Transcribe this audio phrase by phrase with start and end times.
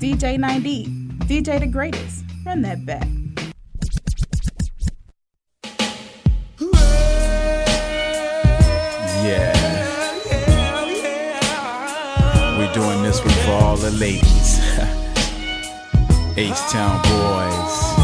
[0.00, 0.86] DJ 9D,
[1.28, 2.24] DJ the greatest.
[2.46, 3.06] Run that back.
[9.22, 9.52] Yeah.
[12.56, 14.24] We're doing this for all the ladies.
[16.38, 17.94] H-Town boys.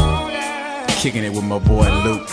[1.01, 2.29] Kicking it with my boy Luke.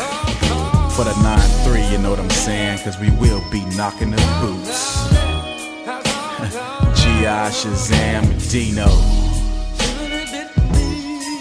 [0.92, 2.80] For the 9-3, you know what I'm saying?
[2.84, 5.09] Cause we will be knocking the boots.
[7.02, 7.49] G.I.
[7.51, 9.24] Shazam Dino.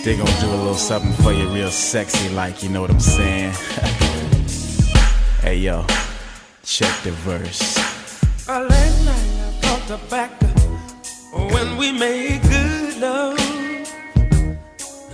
[0.03, 2.99] They gonna do a little something for you real sexy like, you know what I'm
[2.99, 3.53] saying?
[5.41, 5.85] hey yo,
[6.61, 7.77] check the verse.
[8.49, 10.47] Uh, last night I thought tobacco
[11.53, 13.39] when we made good love.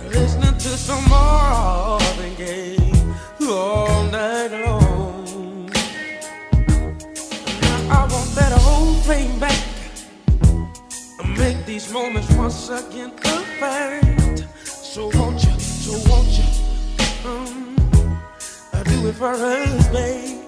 [0.08, 2.92] Listening to some Marvin Gaye
[3.48, 5.66] all night long.
[7.62, 9.62] Now I want that whole thing back.
[11.38, 14.09] Make these moments once again a fact.
[15.00, 16.44] So won't you, so won't you,
[17.24, 17.74] um,
[18.84, 20.42] do it for us, babe.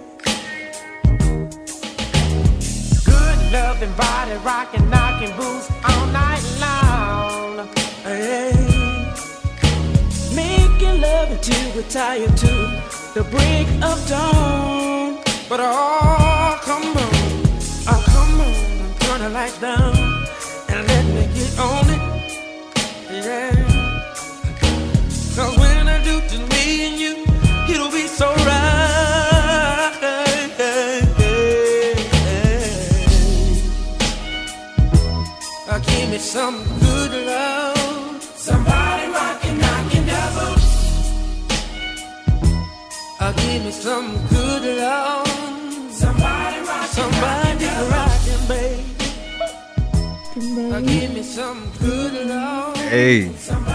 [3.02, 7.66] Good loving body rocking, knocking boots all night long.
[8.04, 8.52] Hey,
[10.36, 12.82] making love until we're tired to
[13.14, 15.16] the break of dawn.
[15.48, 17.14] But oh, come on,
[17.88, 20.11] oh, come on, the lights down
[36.32, 38.22] some good love.
[38.22, 40.56] Somebody rockin', knockin' double.
[43.20, 45.28] Uh, give me some good love.
[45.92, 48.84] Somebody rockin', somebody rockin', baby.
[50.72, 52.76] Uh, give me some good love.
[52.76, 53.22] Hey,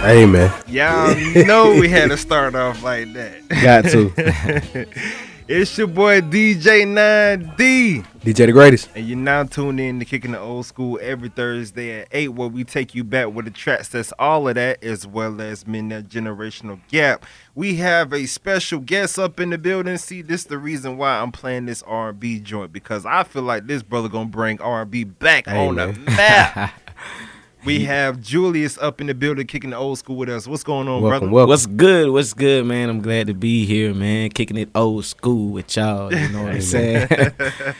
[0.02, 0.52] Hey, man.
[0.68, 3.48] y'all know we had to start off like that.
[3.50, 4.86] Got to.
[5.48, 8.06] it's your boy DJ 9D.
[8.22, 8.90] DJ the greatest.
[8.96, 12.50] And you're now tuned in to Kicking the Old School every Thursday at 8, where
[12.50, 15.92] we take you back with the tracks that's all of that, as well as mend
[15.92, 17.26] that generational gap.
[17.56, 19.98] We have a special guest up in the building.
[19.98, 23.68] See, this is the reason why I'm playing this R&B joint, because I feel like
[23.68, 26.74] this brother gonna bring R&B back Hey, on the map.
[27.68, 30.48] we have Julius up in the building kicking the old school with us.
[30.48, 31.34] What's going on, Welcome, brother?
[31.34, 31.50] welcome.
[31.50, 32.10] What's good?
[32.10, 32.90] What's good, man?
[32.90, 34.30] I'm glad to be here, man.
[34.30, 36.14] Kicking it old school with y'all.
[36.14, 37.08] You know what I'm saying?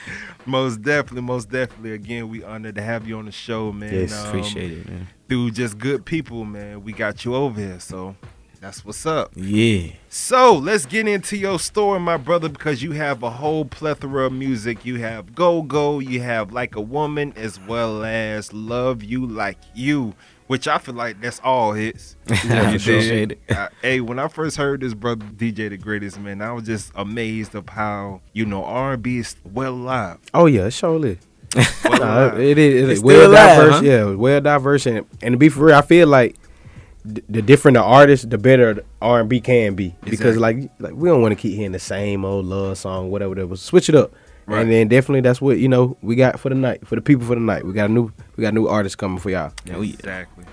[0.46, 1.94] most definitely, most definitely.
[1.94, 3.94] Again, we honored to have you on the show, man.
[3.94, 5.08] Yes, Um, Appreciate it, man.
[5.30, 6.84] through just good people, man.
[6.84, 8.16] We got you over here, so
[8.58, 9.32] that's what's up.
[9.36, 9.90] Yeah.
[10.10, 14.34] So let's get into your story, my brother, because you have a whole plethora of
[14.34, 14.86] music.
[14.86, 19.58] You have Go Go, you have Like a Woman, as well as Love You Like
[19.76, 20.16] You,
[20.48, 22.16] which I feel like that's all hits.
[22.30, 23.40] I appreciate it.
[23.50, 26.92] Uh, hey, when I first heard this brother DJ the greatest man, I was just
[26.96, 30.18] amazed of how you know R&B is well alive.
[30.34, 31.20] Oh, yeah, surely.
[31.56, 31.66] Well
[32.00, 33.76] Nah, it is it's It's well still alive, diverse.
[33.76, 33.82] huh?
[33.84, 36.36] Yeah, well diverse, and, and to be for real, I feel like
[37.14, 39.96] d- the different the artist, the better R and B can be.
[40.04, 43.36] Because like like we don't want to keep hearing the same old love song, whatever
[43.36, 43.62] that was.
[43.62, 44.14] Switch it up,
[44.46, 44.62] Right.
[44.62, 47.26] and then definitely that's what you know we got for the night for the people
[47.26, 47.66] for the night.
[47.66, 49.52] We got a new we got new artists coming for y'all.
[49.74, 49.94] Oh, yeah.
[49.94, 50.46] Exactly.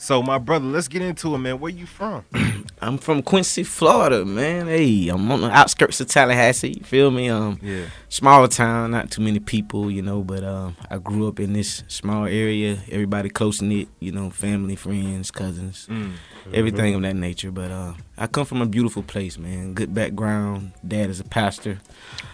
[0.00, 1.58] So, my brother, let's get into it, man.
[1.58, 2.24] Where you from?
[2.80, 4.68] I'm from Quincy, Florida, man.
[4.68, 6.74] Hey, I'm on the outskirts of Tallahassee.
[6.78, 7.28] You feel me?
[7.28, 7.86] Um, Yeah.
[8.08, 10.22] small town, not too many people, you know.
[10.22, 12.78] But um, I grew up in this small area.
[12.92, 16.12] Everybody close knit, you know, family, friends, cousins, Mm.
[16.54, 17.50] everything of that nature.
[17.50, 19.74] But uh, I come from a beautiful place, man.
[19.74, 20.72] Good background.
[20.86, 21.80] Dad is a pastor.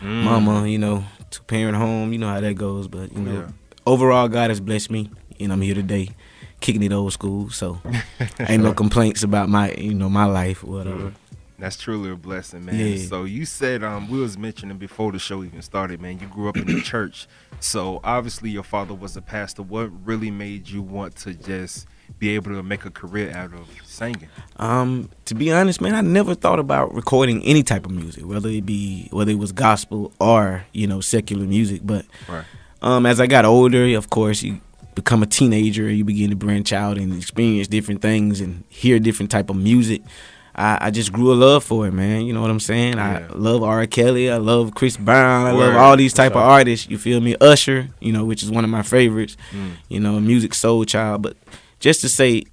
[0.02, 0.22] Mm.
[0.22, 2.12] Mama, you know, two parent home.
[2.12, 2.88] You know how that goes.
[2.88, 3.48] But you know, Yeah.
[3.86, 5.08] overall, God has blessed me,
[5.40, 6.10] and I'm here today,
[6.64, 7.50] kicking it old school.
[7.50, 7.78] So
[8.40, 11.12] ain't no complaints about my, you know, my life or whatever.
[11.58, 12.74] That's truly a blessing, man.
[12.74, 13.06] Yeah.
[13.06, 16.18] So you said um we was mentioning before the show even started, man.
[16.18, 17.28] You grew up in the church,
[17.60, 19.62] so obviously your father was a pastor.
[19.62, 21.86] What really made you want to just
[22.18, 24.28] be able to make a career out of singing?
[24.56, 28.48] Um, to be honest, man, I never thought about recording any type of music, whether
[28.48, 31.82] it be whether it was gospel or you know secular music.
[31.84, 32.44] But Right.
[32.82, 34.60] um, as I got older, of course, you
[34.94, 39.30] become a teenager, you begin to branch out and experience different things and hear different
[39.30, 40.02] type of music.
[40.56, 42.24] I, I just grew a love for it, man.
[42.26, 42.94] You know what I'm saying?
[42.96, 43.26] Yeah.
[43.30, 43.86] I love R.
[43.86, 44.30] Kelly.
[44.30, 45.46] I love Chris Brown.
[45.46, 46.40] I love all these type Sure.
[46.42, 46.88] of artists.
[46.88, 47.34] You feel me?
[47.40, 49.36] Usher, you know, which is one of my favorites.
[49.50, 49.72] Mm.
[49.88, 51.22] You know, Musiq Soulchild.
[51.22, 51.36] But
[51.80, 52.44] just to say,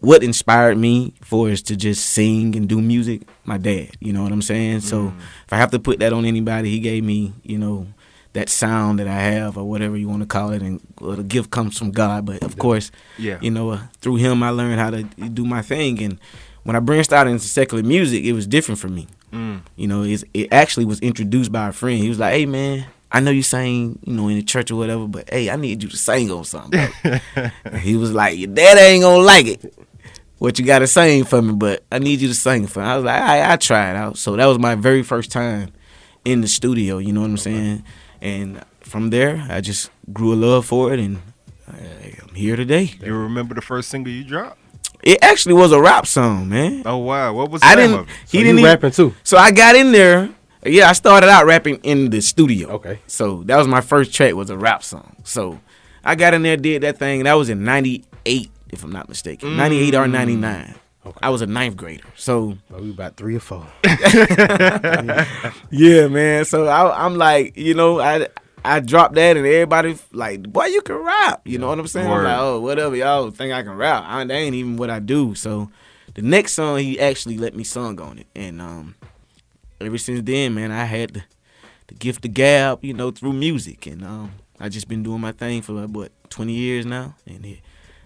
[0.00, 3.22] what inspired me for is to just sing and do music.
[3.44, 3.90] My dad.
[4.00, 4.80] You know what I'm saying?
[4.80, 5.18] So Mm.
[5.46, 7.86] if I have to put that on anybody, he gave me, you know,
[8.34, 11.50] that sound that I have or whatever you want to call it, and the gift
[11.50, 12.24] comes from God.
[12.26, 13.38] But of course, Yeah.
[13.42, 16.02] you know, uh, through him, I learned how to do my thing.
[16.02, 16.18] And
[16.62, 19.06] when I branched out into secular music, it was different for me.
[19.32, 19.60] Mm.
[19.76, 21.98] You know, it's, it actually was introduced by a friend.
[21.98, 24.76] He was like, "Hey, man, I know you sing, you know, in the church or
[24.76, 26.88] whatever, but hey, I need you to sing on something."
[27.80, 29.74] he was like, "Your dad ain't gonna like it.
[30.38, 32.96] What you gotta sing for me, but I need you to sing for me." I
[32.96, 35.70] was like, "I, I try it out." So that was my very first time
[36.24, 36.98] in the studio.
[36.98, 37.84] You know what I'm saying?
[38.22, 41.18] And from there, I just grew a love for it, and
[41.68, 42.92] I, I'm here today.
[43.02, 44.58] You remember the first single you dropped?
[45.02, 46.82] It actually was a rap song, man.
[46.86, 47.98] Oh wow, what was the I didn't.
[47.98, 48.08] of?
[48.08, 49.12] He So didn't you even, rapping too.
[49.24, 50.30] So I got in there.
[50.64, 52.68] Yeah, I started out rapping in the studio.
[52.74, 53.00] Okay.
[53.08, 55.16] So that was my first track was a rap song.
[55.24, 55.60] So
[56.04, 57.24] I got in there, did that thing.
[57.24, 59.56] That was in '98, if I'm not mistaken, mm.
[59.56, 60.74] '98 or '99.
[61.20, 62.04] I was a ninth grader.
[62.16, 63.66] So Oh, we about three or four.
[65.70, 66.44] yeah, man.
[66.44, 68.28] So I, I'm like, you know, I
[68.64, 71.42] I dropped that and everybody like, boy, you can rap.
[71.44, 72.08] You know what I'm saying?
[72.08, 72.18] Word.
[72.18, 74.04] I'm like, oh, whatever y'all think I can rap.
[74.06, 75.34] I, that ain't even what I do.
[75.34, 75.70] So
[76.14, 78.94] the next song he actually let me sung on it, and um,
[79.80, 81.22] ever since then, man, I had the,
[81.88, 85.32] the gift of gab, you know, through music, and um, I just been doing my
[85.32, 87.58] thing for like, what 20 years now, and it,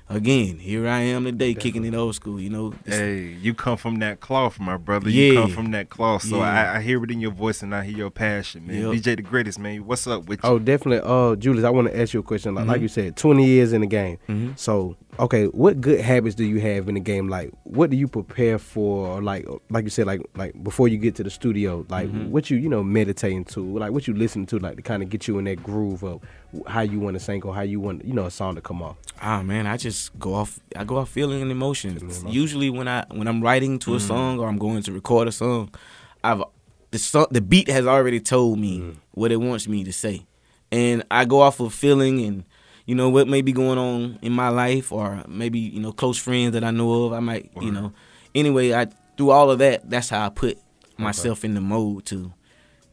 [0.08, 2.40] again, here I am today, kicking it old school.
[2.40, 5.10] You know, Hey, you come from that cloth, my brother.
[5.10, 6.22] You come from that cloth.
[6.22, 6.72] So Yeah.
[6.72, 8.76] I, I hear it in your voice and I hear your passion, man.
[8.82, 8.92] Yep.
[9.02, 9.84] DJ the greatest, man.
[9.86, 10.48] What's up with you?
[10.48, 11.00] Oh, definitely.
[11.04, 12.54] Uh, Julius, I want to ask you a question.
[12.54, 12.70] Like, Mm-hmm.
[12.72, 14.18] like you said, 20 years in the game.
[14.28, 14.58] Mhm.
[14.58, 17.28] So, okay, what good habits do you have in the game?
[17.28, 19.20] Like, what do you prepare for?
[19.22, 22.30] Like, like you said, like, like before you get to the studio, like, Mm-hmm.
[22.30, 25.08] what you, you know, meditating to, like, what you listen to, like, to kind of
[25.10, 26.20] get you in that groove of
[26.66, 28.82] how you want to sing or how you want, you know, a song to come
[28.82, 28.96] off.
[29.20, 30.60] Ah man, I just go off.
[30.76, 32.22] I go off feeling and emotions.
[32.28, 35.32] Usually when I when I'm writing to a song or I'm going to record a
[35.32, 35.70] song,
[36.22, 36.42] I've
[36.90, 40.26] the song the beat has already told me what it wants me to say,
[40.70, 42.44] and I go off of feeling and
[42.86, 46.18] you know what may be going on in my life or maybe you know close
[46.18, 47.12] friends that I know of.
[47.12, 47.92] I might you know.
[48.34, 48.86] Anyway, I
[49.16, 50.58] through all of that, that's how I put
[50.98, 52.32] myself in the mode to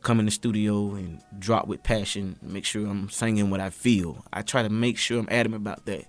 [0.01, 4.23] come in the studio and drop with passion, make sure I'm singing what I feel.
[4.31, 6.05] I try to make sure I'm adamant about that.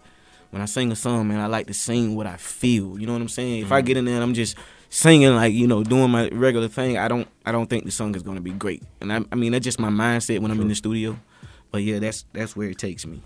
[0.51, 2.99] When I sing a song, man, I like to sing what I feel.
[2.99, 3.63] You know what I'm saying?
[3.63, 3.87] If I mm-hmm.
[3.87, 4.57] get in there and I'm just
[4.89, 8.15] singing like, you know, doing my regular thing, I don't I don't think the song
[8.15, 8.83] is gonna be great.
[9.01, 11.19] And I I mean that's just my mindset when I'm in the studio.
[11.71, 13.23] But yeah, that's that's where it takes me.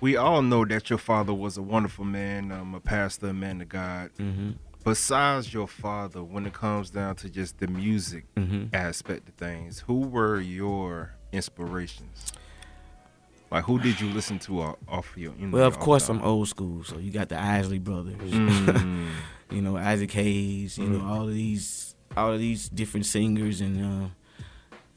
[0.00, 3.60] We all know that your father was a wonderful man, um, a pastor, a man
[3.60, 4.10] of God.
[4.18, 4.50] Mm-hmm.
[4.84, 8.74] Besides your father, when it comes down to just the music Mm-hmm.
[8.74, 12.32] aspect of things, who were your inspirations?
[13.50, 15.32] Like, who did you listen to off, off your?
[15.38, 18.16] You know, Well, of course off I'm old school, so you got the Isley brothers.
[18.20, 19.08] Mm.
[19.50, 24.04] you know Isaac Hayes, you know all of these all of these different singers and
[24.04, 24.08] uh,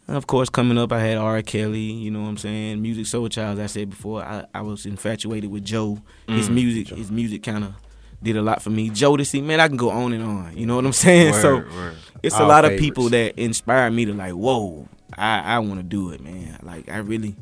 [0.08, 1.42] and of course coming up I had R.
[1.42, 4.86] Kelly, you know what I'm saying, Musiq Soulchild as I said before, I, I was
[4.86, 6.00] infatuated with Joe.
[6.28, 7.74] His music his music kind of
[8.22, 8.90] did a lot for me.
[8.90, 10.58] Jodeci, man, I can go on and on.
[10.58, 11.34] You know what I'm saying?
[11.36, 11.96] so Word, word.
[12.24, 15.80] it's a All lot of people that inspire me to like, whoa, I, I want
[15.80, 16.58] to do it, man.
[16.64, 17.36] Like I really,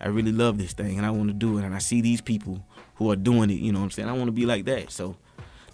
[0.00, 1.64] I really love this thing, and I want to do it.
[1.64, 3.54] And I see these people who are doing it.
[3.58, 4.08] You know what I'm saying?
[4.08, 4.92] I want to be like that.
[4.92, 5.16] So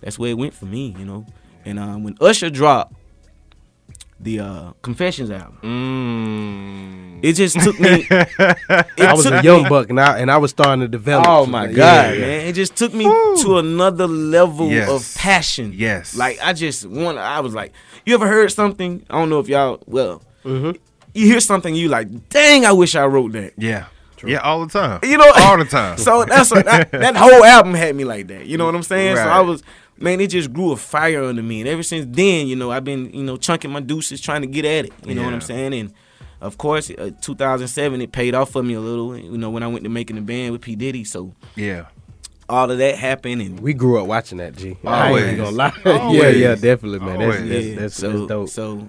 [0.00, 1.26] that's where it went for me, you know.
[1.66, 2.94] And um, when Usher dropped
[4.20, 7.20] the uh, Confessions album, Mm.
[7.22, 8.06] it just took me.
[8.98, 10.88] It I was took a me- young buck, and I and I was starting to
[10.88, 11.26] develop.
[11.28, 12.20] Oh my god, yeah.
[12.20, 12.46] man!
[12.46, 14.88] It just took me to another level Yes.
[14.88, 15.72] of passion.
[15.74, 16.16] Yes.
[16.16, 17.18] like I just want.
[17.18, 17.72] I was like,
[18.04, 19.04] you ever heard something?
[19.10, 19.82] I don't know if y'all.
[19.86, 20.72] Well, Mm-hmm.
[21.14, 23.54] you hear something, you like, dang, I wish I wrote that.
[23.58, 23.86] Yeah.
[24.24, 25.00] Yeah, all the time.
[25.02, 25.98] You know, all the time.
[26.06, 28.46] so that's what, that, that whole album had me like that.
[28.46, 29.16] You know what I'm saying?
[29.16, 29.62] So I was,
[29.98, 32.84] man, it just grew a fire under me, and ever since then, you know, I've
[32.84, 34.92] been, you know, chunking my deuces, trying to get at it.
[35.04, 35.74] You know what I'm saying?
[35.74, 35.92] And
[36.40, 39.16] of course, uh, 2007, it paid off for me a little.
[39.16, 41.86] You know, when I went to making the band with P Diddy, so yeah.
[42.48, 45.24] all of that happened, and We grew up watching that, G, Always.
[45.24, 45.72] ain't gonna lie.
[45.84, 46.36] yeah, Always.
[46.36, 47.18] yeah, definitely, man.
[47.18, 48.48] That's, that's, yeah, that's, so that's dope.
[48.50, 48.88] so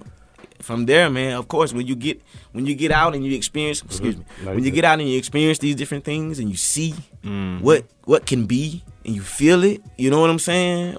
[0.60, 1.34] from there, man.
[1.36, 2.20] Of course, when you get
[2.52, 4.74] when you get out and you experience, excuse me, Like when you that.
[4.74, 6.94] get out and you experience these different things and you see
[7.28, 7.60] Mm.
[7.60, 10.96] what what can be and you feel it, you know what I'm saying?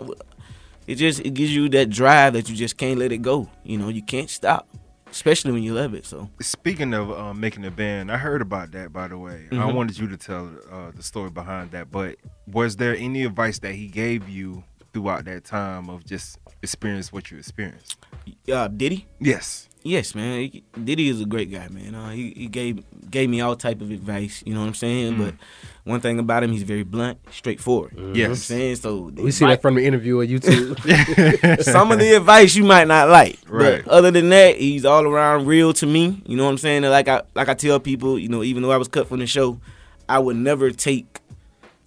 [0.87, 3.49] It just it gives you that drive that you just can't let it go.
[3.63, 4.67] You know, you can't stop.
[5.11, 6.05] especially when you love it.
[6.05, 8.93] So Speaking of uh, making a band, I heard about that.
[8.93, 9.73] By the way, I Mhm.
[9.73, 11.89] wanted you to tell uh, the story behind that.
[11.89, 17.11] But was there any advice that he gave you throughout that time of just experience
[17.13, 17.97] what you experienced?
[18.51, 19.05] uh, he?
[19.19, 19.68] Yes.
[19.83, 20.39] Yes, man.
[20.41, 21.95] He- Diddy is a great guy, man.
[21.95, 24.43] Uh, he he gave gave me all type of advice.
[24.45, 25.17] You know what I'm saying?
[25.17, 25.35] But
[25.85, 27.93] one thing about him, he's very blunt, straightforward.
[27.95, 28.75] You know what I'm saying?
[28.75, 31.63] So We see advice- that from the interview on YouTube.
[31.63, 33.39] some of the advice you might not like.
[33.47, 33.83] Right.
[33.83, 36.21] But other than that, he's all around real to me.
[36.25, 36.83] You know what I'm saying?
[36.83, 39.19] And Like I like I tell people, you know, even though I was cut from
[39.19, 39.59] the show,
[40.09, 41.19] I would never take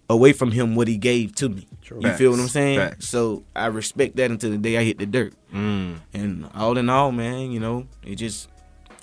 [0.09, 1.67] away from him what he gave to me.
[1.91, 2.79] You feel what I'm saying?
[2.79, 3.09] Facts.
[3.09, 5.35] So I respect that until the day I hit the dirt.
[5.53, 6.01] Mm.
[6.13, 8.49] And all in all, man, you know, it just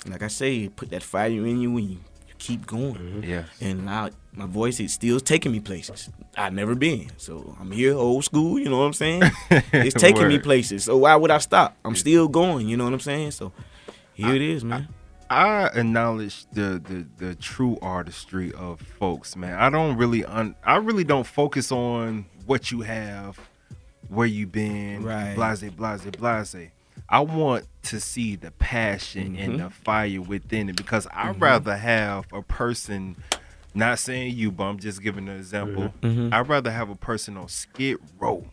[0.07, 3.23] like I say, put that fire in you and you, you keep going.
[3.23, 3.43] Yeah.
[3.61, 7.09] And now my voice is still taking me places I've never been.
[7.17, 8.57] So I'm here, old school.
[8.57, 9.23] You know what I'm saying?
[9.49, 10.85] it's taking me places.
[10.85, 11.75] So why would I stop?
[11.83, 12.69] I'm still going.
[12.69, 13.31] You know what I'm saying?
[13.31, 13.51] So
[14.13, 14.87] here it is, man.
[15.29, 19.59] I acknowledge the, the the true artistry of folks, man.
[19.59, 23.39] I don't really un, I really don't focus on what you have,
[24.07, 25.35] where you been, Right.
[25.35, 26.55] blase, blase, blase.
[27.07, 29.51] I want to see the passion Mm-hmm.
[29.51, 33.17] and the fire within it because I'd rather have a person,
[33.75, 35.93] not saying you, but I'm just giving an example.
[36.01, 36.33] Mhm.
[36.33, 38.45] I'd rather have a person on Skid Row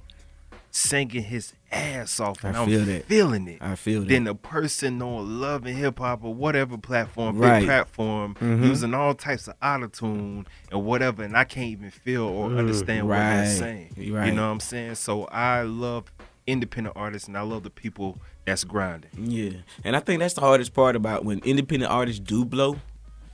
[0.76, 3.06] singing his ass off and I I'm feel that.
[3.06, 4.09] feeling it I feel that.
[4.09, 7.61] Then the person on Love and Hip Hop or whatever platform, Right.
[7.61, 8.62] big platform, Mhm.
[8.64, 13.14] using all types of autotune and whatever, and I can't even feel or understand what
[13.16, 13.59] they're Mm, right.
[13.59, 13.95] saying.
[13.97, 14.95] You know what I'm saying?
[14.97, 16.12] So I love
[16.47, 19.11] independent artists and I love the people that's grinding.
[19.18, 22.76] Yeah, and I think that's the hardest part about when independent artists do blow.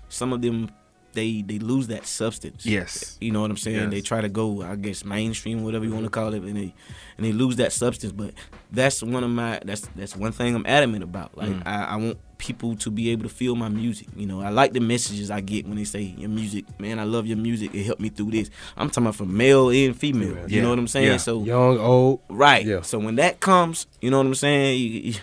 [0.08, 0.70] Some of them,
[1.12, 2.64] they they lose that substance.
[2.66, 3.16] Yes.
[3.20, 3.76] you know what I'm saying.
[3.76, 3.90] Yes.
[3.90, 6.74] They try to go, I guess, mainstream, whatever you want to call it, and they
[7.16, 8.12] and they lose that substance.
[8.12, 8.34] But
[8.70, 11.36] that's one of my that's that's one thing I'm adamant about.
[11.36, 11.62] Like Mm.
[11.66, 14.08] I, I want people to be able to feel my music.
[14.16, 16.98] You know, I like the messages I get when they say your music, man.
[16.98, 17.72] I love your music.
[17.74, 18.50] It helped me through this.
[18.76, 20.48] I'm talking about from male and female.
[20.48, 21.06] You know what I'm saying?
[21.06, 21.16] Yeah.
[21.18, 22.20] So Young, old.
[22.28, 22.64] right.
[22.66, 22.80] Yeah.
[22.82, 24.78] So when that comes, you know what I'm saying?
[24.80, 25.14] You- you-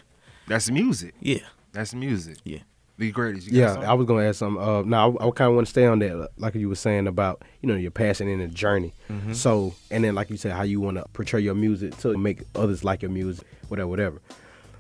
[0.48, 1.13] That's music.
[1.19, 1.39] yeah.
[1.74, 2.38] That's music.
[2.43, 2.60] Yeah.
[3.00, 3.48] The greatest.
[3.48, 3.89] You Yeah, something?
[3.89, 4.62] I was gonna ask something.
[4.62, 7.08] Uh, now I, I kind of want to stay on that, like you were saying
[7.08, 8.94] about you know your passion and the journey.
[9.10, 9.32] Mm-hmm.
[9.32, 12.41] So, and then like you said, how you want to portray your music to make
[12.56, 14.22] others like your music, whatever, whatever.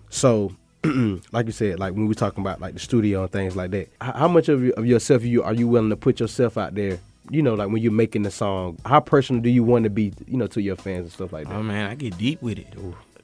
[0.09, 0.53] So,
[1.31, 3.71] like you said, like when we were talking about like the studio and things like
[3.71, 6.57] that, how, how much of, your, of yourself you are you willing to put yourself
[6.57, 6.99] out there?
[7.29, 10.11] You know, like when you're making the song, how personal do you want to be?
[10.27, 11.55] You know, to your fans and stuff like that.
[11.55, 12.67] Oh man, I get deep with it.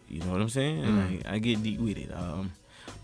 [0.07, 1.17] You know what I'm saying?
[1.17, 2.13] Like, I get deep with it.
[2.13, 2.53] Um,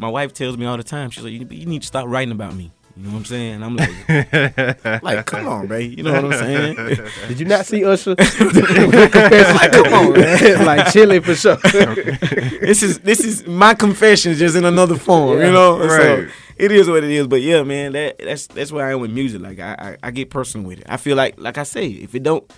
[0.01, 1.11] my wife tells me all the time.
[1.11, 3.63] She's like, "You you need to stop writing about me." You know what I'm saying?
[3.63, 5.85] I'm like, like, come on, Ray.
[5.85, 6.75] You know what I'm saying?
[7.27, 8.15] Did you not see Usher?
[8.17, 10.65] like, come on, man.
[10.65, 11.55] like chilling for sure.
[11.55, 15.39] this is this is my confessions just in another form.
[15.39, 16.27] You know, Right.
[16.27, 16.27] So
[16.57, 17.27] it is what it is.
[17.27, 19.41] But yeah, man, that that's that's where I am with music.
[19.41, 20.85] Like I, I I get personal with it.
[20.89, 22.51] I feel like like I say, if it don't,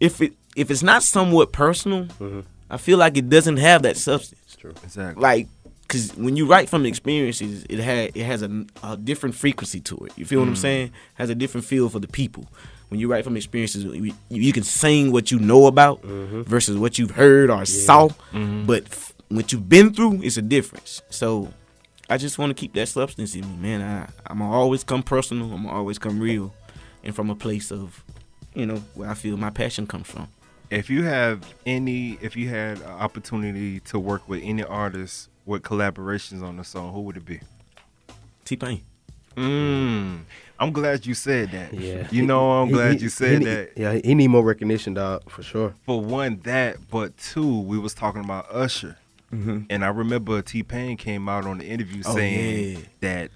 [0.00, 2.40] if it if it's not somewhat personal, mm-hmm.
[2.70, 4.40] I feel like it doesn't have that substance.
[4.46, 4.74] It's True.
[4.82, 5.20] Exactly.
[5.22, 5.48] like
[5.94, 9.96] because when you write from experiences it had it has a, a different frequency to
[10.04, 10.12] it.
[10.16, 10.58] You feel what i'm mm.
[10.58, 10.92] saying?
[11.14, 12.46] Has a different feel for the people.
[12.88, 16.42] When you write from experiences you, you can sing what you know about mm-hmm.
[16.42, 18.66] versus what you've heard or saw mm-hmm.
[18.66, 21.02] but f- what you've been through is a difference.
[21.10, 21.52] So
[22.10, 23.80] i just want to keep that substance in me man.
[23.80, 26.52] I, i'm gonna always come personal i'm always come real
[27.02, 28.04] and from a place of
[28.54, 30.28] you know where i feel my passion comes from.
[30.70, 35.62] If you have any, if you had an opportunity to work with any artist with
[35.62, 37.40] collaborations on the song, who would it be?
[38.44, 38.82] t-pain
[39.36, 40.20] Mm.
[40.60, 41.74] I'm glad you said that.
[41.74, 42.06] Yeah.
[42.12, 43.70] You know, I'm He- glad he- you said he, that.
[43.76, 45.74] Yeah, he need more recognition, dog, for sure.
[45.84, 48.96] For one, that, but two, we was talking about Usher.
[49.68, 52.84] And I remember T Pain came out on the interview Oh, saying yeah.
[53.00, 53.30] that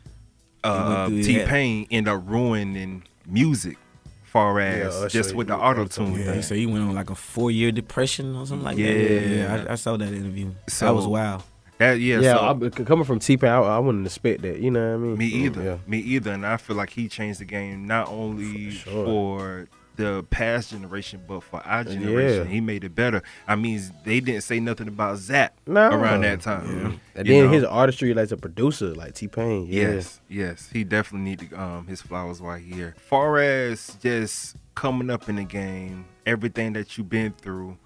[0.62, 3.76] uh, T Pain ended up ruining music,
[4.22, 6.42] far as Usher, just with the auto tune Yeah, he thing.
[6.42, 8.82] said he went on like a four year depression or something like that.
[8.82, 9.08] Yeah.
[9.18, 9.28] that.
[9.64, 10.52] Yeah, I, I saw that interview.
[10.68, 11.42] So- that was wild.
[11.80, 14.58] Yeah, Yeah, so, I, coming from T Pain, I, I wouldn't expect that.
[14.60, 15.18] You know what I mean?
[15.18, 15.62] Me either.
[15.62, 15.78] Yeah.
[15.86, 16.32] Me either.
[16.32, 19.04] And I feel like he changed the game not only For sure.
[19.04, 22.46] for the past generation, but for our generation.
[22.46, 22.52] Yeah.
[22.52, 23.20] He made it better.
[23.48, 25.88] I mean, they didn't say nothing about Zapp No.
[25.90, 27.00] around that time.
[27.16, 27.50] And then know?
[27.50, 29.66] his artistry, like a producer, like T Pain.
[29.66, 29.94] Yeah.
[29.94, 30.68] Yes, yes.
[30.72, 32.94] He definitely need to, um his flowers right here.
[33.08, 37.76] Far as just coming up in the game, everything that you've been through,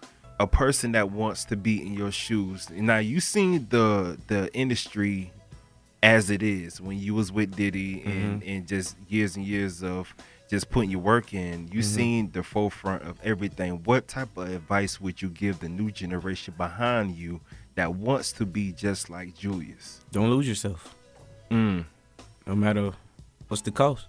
[0.41, 2.69] a person that wants to be in your shoes.
[2.71, 5.33] Now you seen the the industry
[6.03, 10.13] as it is when you was with Diddy and, and just years and years of
[10.51, 13.83] just putting your work in, you seen the forefront of everything.
[13.85, 17.41] What type of advice would you give the new generation behind you
[17.77, 20.01] that wants to be just like Julius?
[20.11, 20.95] Don't lose yourself.
[21.51, 21.85] Mm.
[22.47, 22.93] no matter
[23.49, 24.07] what's the cost.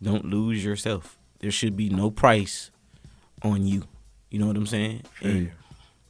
[0.00, 1.18] Don't lose yourself.
[1.40, 2.70] There should be no price
[3.42, 3.84] on you.
[4.30, 5.02] You know what I'm saying?
[5.14, 5.50] Feel And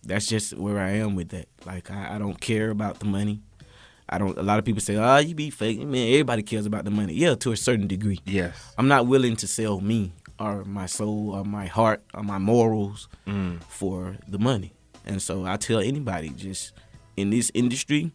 [0.02, 1.48] that's just where I am with that.
[1.66, 3.40] Like I, I don't care about the money.
[4.08, 4.38] I don't.
[4.38, 7.12] A lot of people say, "Oh, you be fake." Man, everybody cares about the money.
[7.14, 8.20] Yeah, to a certain degree.
[8.24, 8.74] Yes.
[8.78, 13.08] I'm not willing to sell me or my soul or my heart or my morals
[13.26, 13.62] Mm.
[13.64, 14.72] for the money.
[15.04, 16.72] And so I tell anybody just
[17.16, 18.12] in this industry,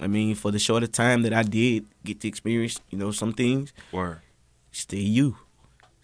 [0.00, 3.32] I mean, for the shorter time that I did get to experience, you know, some
[3.32, 4.20] things, Word.
[4.70, 5.36] stay you.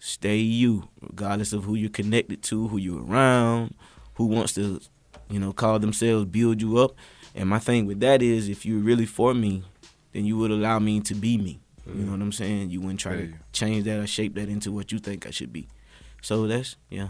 [0.05, 3.73] Stay you, regardless of who you're connected to, who you're around,
[4.15, 4.81] who wants to,
[5.29, 6.93] you know, call themselves build you up.
[7.33, 9.63] And my thing with that is if you're really for me,
[10.11, 11.61] then you would allow me to be me.
[11.87, 12.69] You know what I'm saying?
[12.69, 15.31] You wouldn't try Feel to change that or shape that into what you think I
[15.31, 15.69] should be.
[16.21, 17.09] So that's yeah.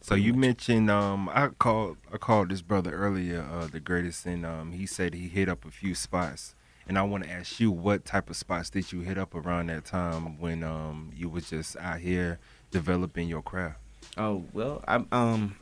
[0.00, 4.44] So you mentioned um I called I called this brother earlier, uh the greatest and
[4.44, 6.56] um he said he hit up a few spots.
[6.90, 9.68] And I want to ask you what type of spots did you hit up around
[9.68, 12.40] that time when um you was just out here
[12.72, 13.78] developing your craft?
[14.18, 15.54] Oh well, I um,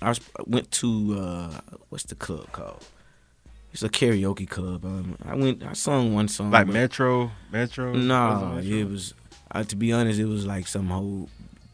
[0.00, 2.82] I was, went to uh, what's the club called?
[3.74, 4.86] It's a karaoke club.
[4.86, 6.50] Um, I went, I sung one song.
[6.50, 7.92] Like Metro, Metro?
[7.92, 9.12] No, it it was.
[9.50, 11.28] Uh, to be honest, it was like some hole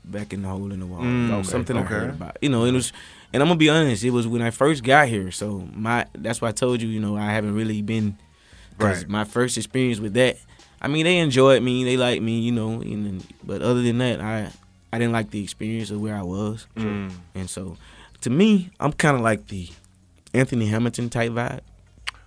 [0.04, 1.02] back in the hole in the wall.
[1.02, 1.94] Mm, okay, something I okay.
[1.94, 2.38] heard about.
[2.42, 2.92] You know, it was,
[3.32, 4.02] and I'm gonna be honest.
[4.02, 5.30] It was when I first got here.
[5.30, 6.88] So my that's why I told you.
[6.88, 8.18] You know, I haven't really been.
[8.78, 9.08] Because Right.
[9.08, 10.36] my first experience with that,
[10.80, 12.80] I mean, they enjoyed me, they liked me, you know.
[12.80, 14.50] And, but other than that, I
[14.92, 16.66] I didn't like the experience of where I was.
[16.76, 17.10] Mm.
[17.34, 17.76] And so,
[18.20, 19.68] to me, I'm kind of like the
[20.32, 21.60] Anthony Hamilton type vibe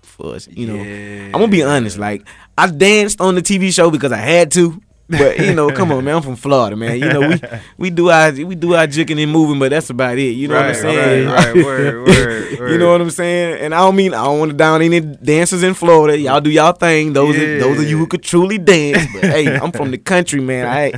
[0.01, 0.47] for us.
[0.51, 1.25] You know, Yeah.
[1.27, 1.97] I'm gonna be honest.
[1.97, 2.27] Like,
[2.57, 4.81] I danced on the TV show because I had to.
[5.09, 6.15] But you know, come on, man.
[6.17, 6.99] I'm from Florida, man.
[6.99, 7.41] You know, we
[7.77, 10.31] we do our we do our jigging and moving, but that's about it.
[10.31, 11.27] You know what I'm saying?
[11.27, 11.63] right, right.
[11.63, 12.71] Word, word, word.
[12.71, 13.59] You know what I'm saying?
[13.61, 16.17] And I don't mean I don't want to down any dancers in Florida.
[16.17, 17.13] Y'all do y'all thing.
[17.13, 19.05] Those are, those of you who could truly dance.
[19.13, 20.65] But hey, I'm from the country, man.
[20.67, 20.91] I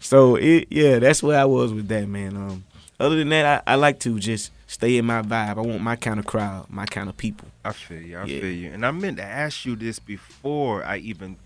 [0.00, 2.36] so it, yeah, that's where I was with that, man.
[2.36, 2.64] Um,
[2.98, 5.58] other than that, I, I like to just stay in my vibe.
[5.58, 7.48] I want my kind of crowd, my kind of people.
[7.64, 8.18] I feel you.
[8.18, 8.40] I Yeah.
[8.40, 8.70] feel you.
[8.72, 11.36] And I meant to ask you this before I even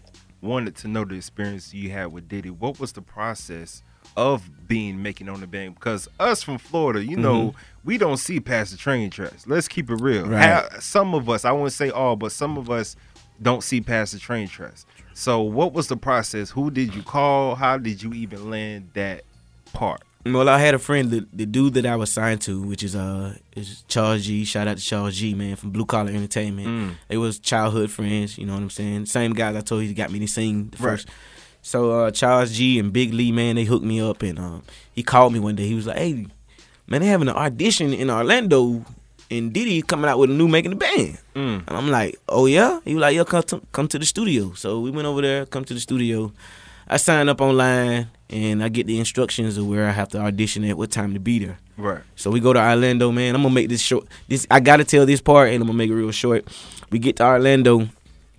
[0.44, 2.50] wanted to know the experience you had with Diddy.
[2.50, 3.82] What was the process
[4.16, 5.74] of being making on the band?
[5.74, 7.54] Because us from Florida, you know,
[7.84, 9.46] we don't see past the train tracks.
[9.46, 10.24] Let's keep it real.
[10.24, 10.32] Mm-hmm.
[10.32, 10.82] Right.
[10.82, 12.96] Some of us, I won't say all, but some of us
[13.40, 14.86] don't see past the train tracks.
[15.14, 16.50] So what was the process?
[16.50, 17.54] Who did you call?
[17.54, 19.22] How did you even land that
[19.72, 20.02] part?
[20.26, 22.96] Well, I had a friend, the, the dude that I was signed to, which is
[22.96, 24.44] uh is Charles G.
[24.44, 25.34] Shout out to Charles G.
[25.34, 26.66] Man from Blue Collar Entertainment.
[26.66, 26.94] Mm.
[27.08, 28.38] They was childhood friends.
[28.38, 29.06] You know what I'm saying?
[29.06, 30.92] Same guys I told you he got me to sing the Right.
[30.92, 31.08] first.
[31.60, 32.78] So uh, Charles G.
[32.78, 34.62] and Big Lee, man, they hooked me up, and um,
[34.94, 35.66] he called me one day.
[35.66, 36.26] He was like, "Hey,
[36.86, 38.84] man, they having an audition in Orlando,
[39.30, 41.64] and Diddy coming out with a new making the band." Mm.
[41.68, 44.52] And I'm like, "Oh yeah?" He was like, "Yeah, come to, come to the studio."
[44.54, 46.32] So we went over there, come to the studio.
[46.86, 50.64] I signed up online, and I get the instructions of where I have to audition
[50.64, 51.56] at, what time to be there.
[51.76, 52.02] Right.
[52.16, 53.36] So we go to Orlando, man.
[53.36, 54.06] I'm gonna make this short.
[54.26, 56.44] This I gotta tell this part, and I'm gonna make it real short.
[56.90, 57.88] We get to Orlando,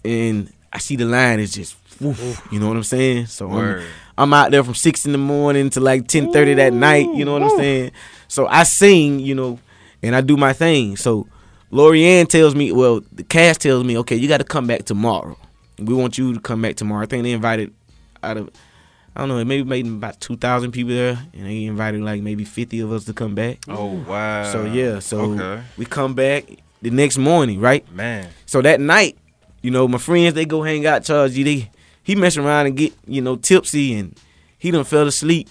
[0.04, 3.28] and I see the line is just, woof, you know what I'm saying?
[3.28, 3.84] So I'm,
[4.18, 7.08] I'm out there from six in the morning to like ten thirty that night.
[7.14, 7.92] You know what I'm saying?
[8.28, 9.60] So I sing, you know,
[10.04, 10.98] and I do my thing.
[10.98, 11.26] So
[11.72, 15.38] Laurieann tells me, well, the cast tells me, okay, you got to come back tomorrow.
[15.80, 17.04] We want you to come back tomorrow.
[17.04, 17.74] I think they invited
[18.22, 18.50] out of.
[19.16, 22.22] I don't know, it maybe maybe about two thousand people there, and they invited like
[22.22, 23.60] maybe fifty of us to come back.
[23.70, 24.52] Oh wow.
[24.52, 25.64] So yeah, so okay.
[25.78, 26.46] we come back
[26.82, 27.90] the next morning, right?
[27.94, 28.30] Man.
[28.46, 29.18] So that night,
[29.62, 31.06] you know, my friends they go hang out.
[31.06, 31.72] Charles G, they
[32.04, 34.20] he mess around and get you know tipsy, and
[34.58, 35.48] he done fell asleep.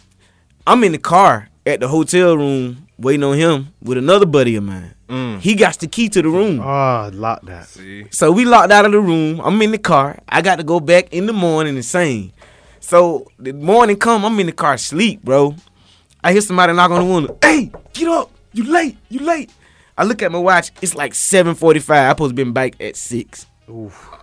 [0.66, 4.64] I'm in the car at the hotel room waiting on him with another buddy of
[4.64, 4.94] mine.
[5.08, 5.40] Mm.
[5.40, 6.60] He got the key to the room.
[6.62, 7.66] Ah, lock that.
[7.66, 8.06] See.
[8.10, 9.40] So we locked out of the room.
[9.40, 10.18] I'm in the car.
[10.28, 12.32] I got to go back in the morning and sing.
[12.84, 15.54] So the morning come, I'm in the car sleep, bro.
[16.22, 17.38] I hear somebody knock on the window.
[17.40, 18.30] Hey, get up!
[18.52, 18.98] You late?
[19.08, 19.50] You late?
[19.96, 20.70] I look at my watch.
[20.82, 21.90] It's like 7:45.
[21.90, 23.46] I supposed to been back at six.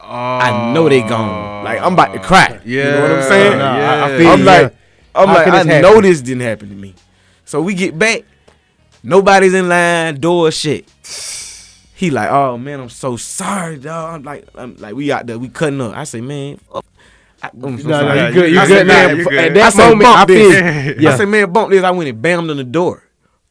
[0.03, 1.63] I know they gone.
[1.63, 2.61] Like I'm about to cry.
[2.63, 2.83] Yeah.
[2.85, 3.57] You know what I'm saying?
[3.57, 3.93] Nah, yeah.
[3.93, 4.75] I- I feel I'm like.
[5.15, 6.93] I'm How like, I this know this didn't happen to me.
[7.43, 8.21] So we get back,
[9.03, 10.87] nobody's in line, door shit.
[11.95, 14.13] He like, oh man, I'm so sorry, dog.
[14.15, 15.95] I'm like, I'm like, we out there, we cutting up.
[15.97, 16.85] I say, man, fuck.
[17.43, 18.51] I, am No, no, you good.
[18.51, 19.07] You I good, said, man.
[19.07, 19.39] man, you F- good.
[19.39, 20.97] At I that said, moment, bump I this.
[21.01, 21.13] Yeah.
[21.13, 21.83] I said, man, bump this.
[21.83, 23.03] I went and bammed on the door.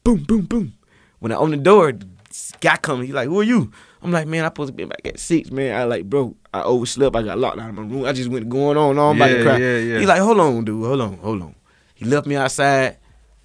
[0.03, 0.73] Boom, boom, boom.
[1.19, 1.93] When I opened the door,
[2.61, 3.07] guy coming.
[3.07, 3.71] He like, who are you?
[4.01, 5.79] I'm like, man, I supposed to be back at six, man.
[5.79, 7.15] I like, bro, I overslept.
[7.15, 8.05] I got locked out of my room.
[8.05, 8.97] I just went going on.
[8.97, 9.11] on.
[9.11, 9.57] I'm about to Yeah, cry.
[9.57, 9.99] yeah, yeah.
[9.99, 10.83] He like, hold on, dude.
[10.85, 11.55] Hold on, hold on.
[11.93, 12.97] He left me outside.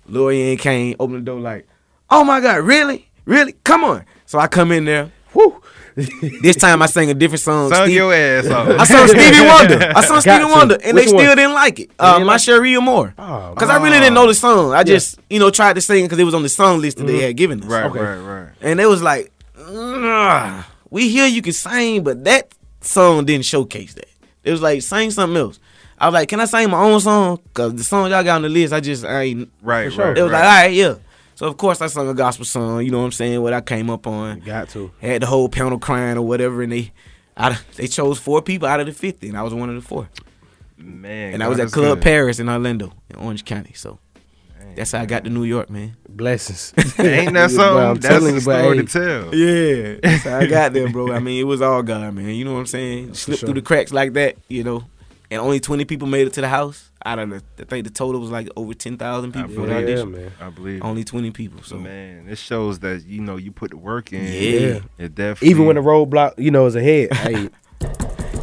[0.08, 1.66] Laurieann came, opened the door like,
[2.10, 3.08] oh my God, really?
[3.24, 3.52] Really?
[3.64, 4.04] Come on.
[4.24, 5.10] So I come in there.
[5.34, 5.60] Whoo.
[5.96, 7.70] This time I sang a different song.
[7.70, 8.68] Sung Steve- your ass off.
[8.68, 9.92] I saw Stevie Wonder.
[9.96, 10.46] I saw Got Stevie to.
[10.48, 11.90] Wonder, and Which they still didn't like it.
[11.98, 13.14] Uh, my like- Cherie Amour.
[13.18, 14.72] Oh, Because I really didn't know the song.
[14.74, 17.04] I just, you know, tried to sing because it was on the song list that
[17.06, 17.16] Mm-hmm.
[17.16, 17.66] they had given us.
[17.66, 17.98] right, Okay.
[18.00, 18.48] right, right.
[18.60, 19.32] And it was like,
[19.70, 24.08] "Nah, we hear you can sing, but that song didn't showcase that.
[24.44, 25.58] It was like, sing something else.
[25.98, 27.40] I was like, can I sing my own song?
[27.44, 29.50] Because the song y'all got on the list, I just, I ain't.
[29.62, 30.08] Right, sure.
[30.08, 30.18] right.
[30.18, 30.38] It was right.
[30.40, 30.94] like, all right, yeah.
[31.36, 33.60] So, of course, I sung a gospel song, you know what I'm saying, what I
[33.60, 34.40] came up on.
[34.40, 34.90] Got to.
[35.02, 36.92] Had the whole panel crying or whatever, and they
[37.36, 39.74] out of, they chose four people out of the 50, and I was one of
[39.74, 40.08] the four.
[40.78, 41.34] man.
[41.34, 42.02] And I was at Club good.
[42.02, 43.74] Paris in Orlando, in Orange County.
[43.74, 43.98] So,
[44.76, 45.98] that's how I got to New York, man.
[46.08, 46.72] Blessings.
[46.98, 48.00] Ain't that Bro, I'm something?
[48.00, 48.82] That's telling a you, bro, story hey.
[48.82, 49.34] to tell.
[49.34, 51.12] Yeah, that's how I got there, bro.
[51.12, 52.30] I mean, it was all God, man.
[52.30, 53.12] You know what I'm saying?
[53.12, 53.48] Slip sure.
[53.48, 54.84] through the cracks like that, you know.
[55.30, 56.90] And only 20 people made it to the house.
[57.06, 59.78] Out of the, I think the total was like over 10,000 people for the yeah,
[59.78, 60.10] audition.
[60.10, 60.32] man.
[60.40, 60.82] I believe.
[60.82, 61.62] Only 20 people.
[61.62, 64.24] So, man, it shows that you know you put the work in.
[64.24, 64.80] Yeah.
[64.98, 65.48] It definitely.
[65.50, 67.10] Even when the roadblock, you know, is ahead.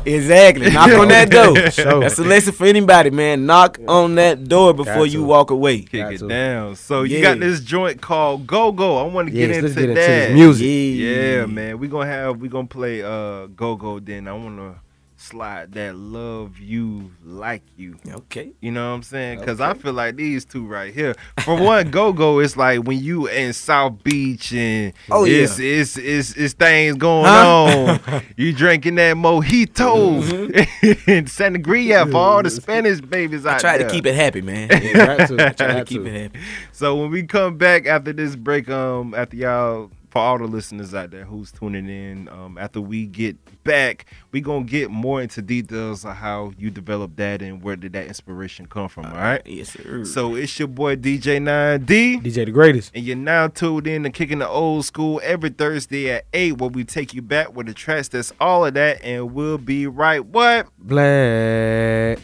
[0.05, 0.69] Hey, exactly.
[0.71, 1.55] Knock on that door.
[1.71, 1.99] Sure.
[2.01, 3.45] That's a lesson for anybody, man.
[3.45, 5.79] Knock on that door before you walk away.
[5.81, 6.27] kick Got it to.
[6.27, 6.75] down.
[6.75, 8.97] So you got this joint called Go Go.
[8.97, 10.07] I want to get into let's get into that.
[10.27, 10.67] this music.
[10.67, 11.79] Yeah, man.
[11.79, 13.99] We gonna have we gonna play uh Go Go.
[13.99, 14.75] Then I wanna
[15.23, 17.97] slide that Love You Like You.
[18.07, 18.51] Okay.
[18.61, 19.39] You know what I'm saying?
[19.39, 21.15] Because I feel like these two right here.
[21.43, 25.65] For one, Go Go is like when you in South Beach and Oh, it's, yeah.
[25.81, 27.99] it's it's it's things going Huh?
[28.13, 28.23] on.
[28.37, 30.21] you drinking that mojito
[31.07, 33.87] and sangria for all the Spanish babies out I try there.
[33.87, 34.67] to keep it happy, man.
[34.93, 35.53] got to.
[35.53, 36.07] try to keep to.
[36.09, 36.39] it happy.
[36.71, 40.93] So when we come back after this break, um, after y'all, for all the listeners
[40.93, 45.41] out there who's tuning in, um, after we get back, we gonna get more into
[45.41, 49.05] details of how you developed that and where did that inspiration come from.
[49.05, 49.41] All right.
[49.45, 50.05] Yes, sir.
[50.05, 52.21] So it's your boy DJ 9D.
[52.21, 52.91] DJ the greatest.
[52.93, 56.69] And you're now tuned in to Kicking the Old School every Thursday at 8, where
[56.69, 60.25] we take you back with the tracks that's all of that, and we'll be right
[60.25, 60.67] what?
[60.77, 62.19] Black.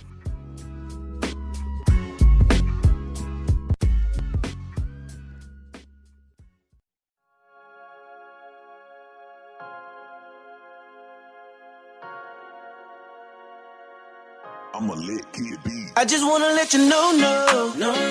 [16.00, 18.09] I just wanna let you know, no, no,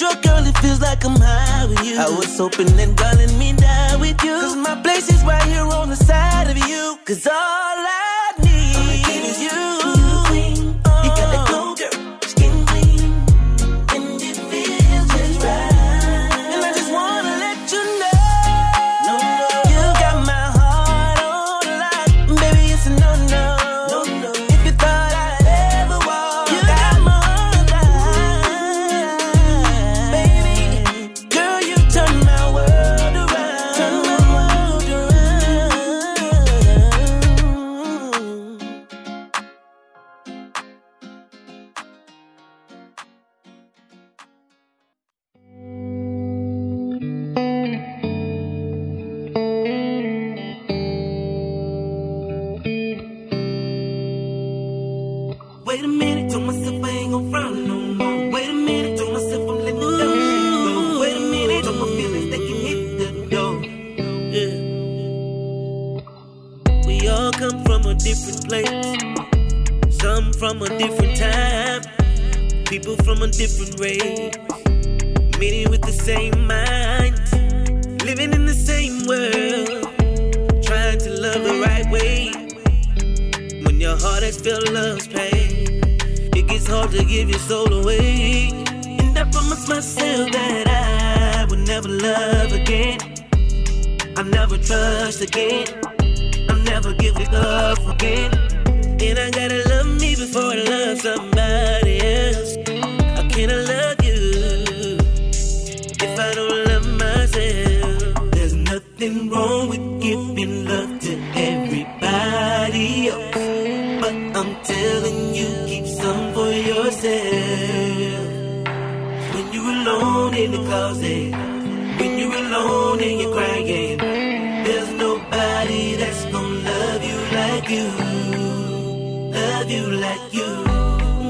[0.00, 0.06] you.
[0.06, 1.98] You're my drug girl, it feels like I'm high with you.
[1.98, 4.40] I was hoping God let me die with you.
[4.40, 6.98] Cause my place is right here on the side of you.
[7.04, 7.67] Cause all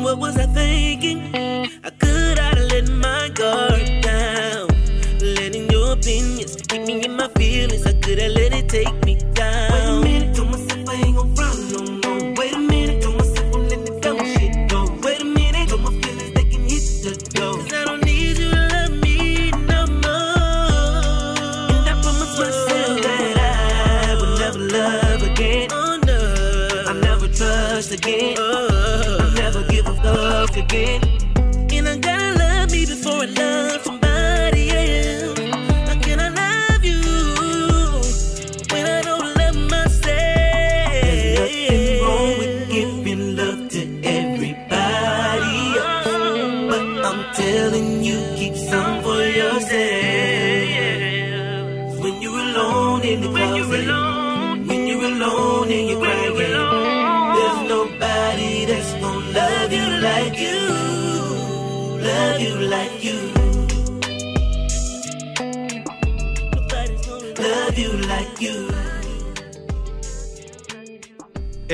[0.09, 1.68] What was I thinking?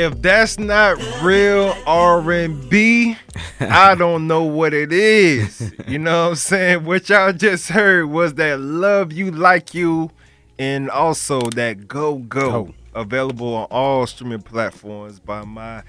[0.05, 3.17] If that's not real R&B,
[3.61, 5.73] I don't know what it is.
[5.89, 6.85] You know what I'm saying?
[6.85, 10.11] What y'all just heard was that Love You Like You
[10.59, 12.75] and also that Go Go Go.
[12.95, 15.83] available on all streaming platforms by my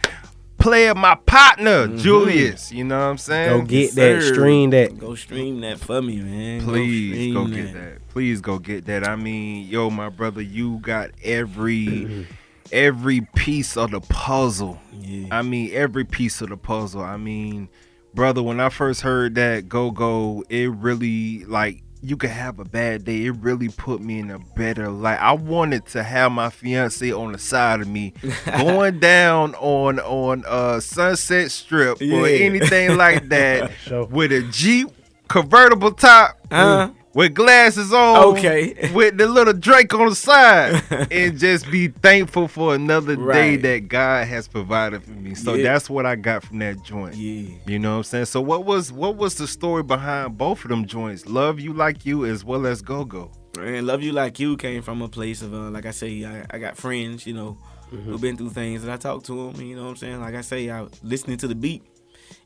[0.58, 1.97] player, my partner, mm-hmm.
[1.97, 2.71] Julius.
[2.71, 3.60] You know what I'm saying?
[3.60, 4.97] Go get that, stream that.
[4.97, 6.62] Go stream that for me, man.
[6.62, 8.08] Please go stream get that.
[8.08, 9.06] Please go get that.
[9.06, 12.28] I mean, yo, my brother, you got every
[12.75, 14.79] every piece of the puzzle.
[14.91, 15.27] Yeah.
[15.31, 17.01] I mean, every piece of the puzzle.
[17.01, 17.69] I mean,
[18.13, 22.65] brother, when I first heard that go go, it really like you could have a
[22.65, 23.25] bad day.
[23.25, 25.17] It really put me in a better light.
[25.19, 28.13] I wanted to have my fiance on the side of me,
[28.57, 34.05] going down on on uh Sunset Strip or anything like that, Sure.
[34.05, 34.89] with a Jeep
[35.27, 36.38] convertible top.
[36.51, 36.91] Uh-huh.
[37.13, 38.91] With glasses on, Okay.
[38.93, 43.88] with the little Drake on the side, and just be thankful for another day that
[43.88, 45.33] God has provided for me.
[45.33, 45.63] So Yeah.
[45.63, 47.15] that's what I got from that joint.
[47.15, 47.55] Yeah.
[47.67, 48.25] You know what I'm saying?
[48.25, 51.25] So what was what was the story behind both of them joints?
[51.25, 53.31] Love you like you as well as go go.
[53.61, 56.45] And love you like you came from a place of uh, like I say, I,
[56.51, 57.57] I got friends, you know,
[57.91, 59.61] who've been through things, and I talk to them.
[59.61, 60.19] You know what I'm saying?
[60.19, 61.81] Like I say, I was listening to the beat,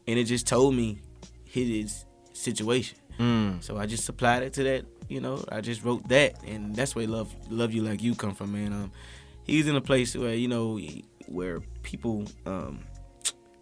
[0.07, 1.01] and it just told me
[1.43, 2.05] his
[2.39, 2.97] situation.
[3.19, 3.61] Mm.
[3.63, 4.85] So I just supplied it to that.
[5.09, 8.33] You know, I just wrote that, and that's where love love you like you come
[8.35, 8.71] from, man.
[8.73, 8.91] Um,
[9.43, 10.79] he's in a place where you know
[11.27, 12.79] where people, um,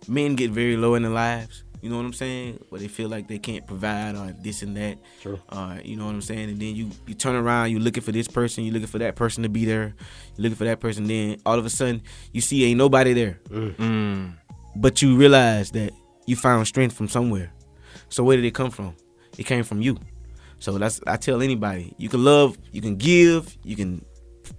[0.08, 1.63] men get very low in their lives.
[1.82, 2.60] You know what I'm saying?
[2.70, 4.98] Where they feel like they can't provide or this and that.
[5.22, 5.40] True.
[5.48, 6.50] Uh, you know what I'm saying?
[6.50, 9.16] And then you you turn around, you're looking for this person, you're looking for that
[9.16, 9.94] person to be there,
[10.36, 11.08] you're looking for that person.
[11.08, 12.02] Then all of a sudden
[12.34, 14.34] you see ain't nobody there, Mm.
[14.76, 15.92] but you realize that
[16.26, 17.52] you found strength from somewhere.
[18.10, 18.96] So where did it come from?
[19.38, 19.98] It came from you.
[20.60, 24.04] So that's I tell anybody, you can love, you can give, you can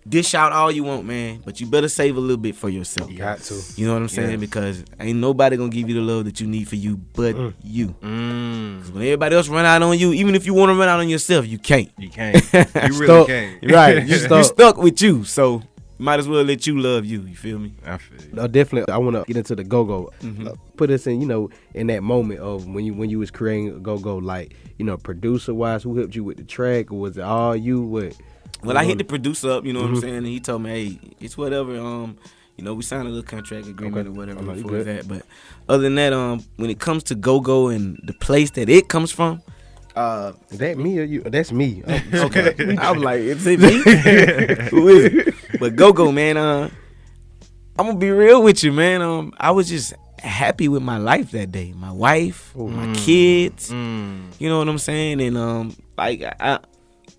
[0.06, 3.10] dish out all you want, man, but you better save a little bit for yourself.
[3.10, 3.60] You got to.
[3.76, 4.32] You know what I'm saying?
[4.32, 4.40] Yes.
[4.40, 7.34] Because ain't nobody gonna give you the love that you need for you but
[7.64, 7.88] you.
[8.02, 8.80] Mm.
[8.82, 11.00] 'Cause when everybody else run out on you, even if you want to run out
[11.00, 11.90] on yourself, you can't.
[11.98, 12.36] You can't.
[12.52, 13.26] You really Stuck.
[13.26, 13.72] can't.
[13.72, 14.06] Right.
[14.06, 14.38] You, Stuck.
[14.38, 15.62] you stuck with you, so
[15.98, 17.22] might as well let you love you.
[17.22, 17.74] You feel me?
[17.84, 18.32] I feel you.
[18.32, 18.92] No, definitely.
[18.92, 20.10] I want to get into the go go.
[20.20, 20.48] Mm-hmm.
[20.48, 23.30] Uh, put us in, you know, in that moment of when you when you was
[23.30, 24.16] creating go go.
[24.16, 27.54] Like, you know, producer wise, who helped you with the track, or was it all
[27.56, 27.82] you?
[27.82, 28.16] What?
[28.64, 29.94] Well, I hit the producer up, you know what Mm-hmm.
[29.96, 32.16] I'm saying, and he told me, "Hey, it's whatever." Um,
[32.56, 34.08] you know, we signed a little contract agreement Okay.
[34.08, 35.06] or whatever before that.
[35.06, 35.22] But
[35.68, 38.88] other than that, um, when it comes to go go and the place that it
[38.88, 39.42] comes from,
[39.94, 41.20] uh, that me or you?
[41.22, 41.84] That's me.
[42.12, 43.76] Okay, I was like, "Is it me?
[44.70, 46.36] Who is it?" But go go, man.
[46.36, 46.70] Uh,
[47.78, 49.02] I'm gonna be real with you, man.
[49.02, 51.72] Um, I was just happy with my life that day.
[51.76, 53.70] My wife, my kids.
[53.70, 54.32] Mm.
[54.38, 55.20] You know what I'm saying?
[55.20, 56.58] And um, like I,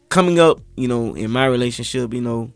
[0.10, 2.52] coming up, you know, in my relationship, you know,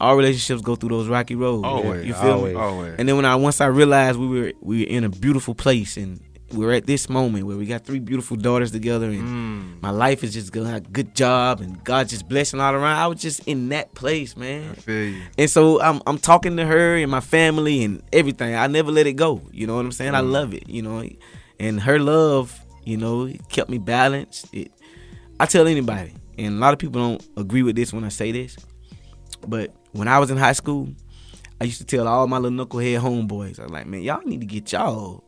[0.00, 1.64] all relationships go through those rocky roads.
[1.64, 2.54] Always, you feel always.
[2.54, 2.60] me?
[2.60, 2.94] Always.
[2.98, 5.96] And then when I once I realized we were we were in a beautiful place
[5.96, 6.20] and
[6.52, 9.82] were at this moment where we got three beautiful daughters together and Mm.
[9.82, 12.96] my life is just going good job and God just blessing all around.
[12.98, 14.74] I was just in that place, I man.
[14.74, 15.22] feel you.
[15.38, 18.54] And so I'm I'm talking to her and my family and everything.
[18.54, 19.42] I never let it go.
[19.52, 20.14] You know what I'm saying?
[20.14, 20.68] I love it.
[20.68, 21.08] You know,
[21.58, 24.46] and her love, you know, it kept me balanced.
[24.54, 24.70] It.
[25.40, 28.30] I tell anybody, and a lot of people don't agree with this when I say
[28.30, 28.56] this,
[29.48, 30.88] but when I was in high school,
[31.60, 34.40] I used to tell all my little knucklehead homeboys, I was like, man, y'all need
[34.40, 35.24] to get y'all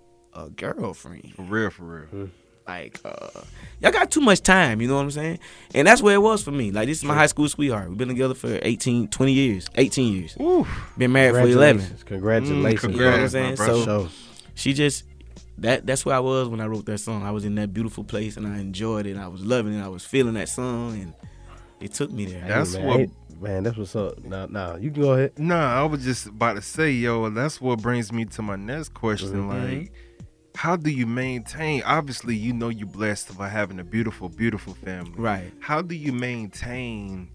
[0.47, 2.31] a girlfriend For real, for real.
[2.67, 3.41] like uh
[3.81, 5.39] y'all got too much time you know what i'm saying
[5.75, 7.99] and that's where it was for me like this is my high school sweetheart we've
[7.99, 10.67] been together for 18 20 years 18 years Ooh.
[10.97, 12.05] been married for 11 Congratulations.
[12.05, 12.95] Congratulations.
[12.95, 14.09] Mm, you know what i'm saying so brother.
[14.55, 15.05] She just
[15.59, 18.05] that that's where i was when i wrote that song i was in that beautiful
[18.05, 21.15] place and i enjoyed it i was loving it i was feeling that song and
[21.81, 24.23] it took me there That's hey, man, what- man, that's what's up.
[24.25, 25.39] Nah, nah, you can go ahead.
[25.39, 28.95] Nah, I was just about to say, yo, that's what brings me to my next
[28.95, 29.29] question.
[29.49, 29.79] Mm-hmm.
[29.83, 29.93] Like,
[30.59, 31.83] how do you maintain?
[31.85, 35.13] Obviously, you know you're blessed by having a beautiful, beautiful family.
[35.17, 35.53] Right.
[35.61, 37.31] How do you maintain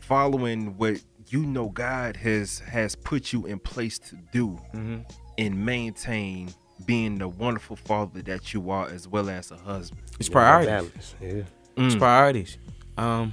[0.00, 4.98] following what you know God has has put you in place to do, Mm-hmm.
[5.38, 6.48] and maintain
[6.86, 10.00] being the wonderful father that you are, as well as a husband?
[10.18, 11.14] it's priorities Balance.
[11.20, 11.84] Yeah.
[11.86, 12.58] it's priorities
[12.98, 13.32] um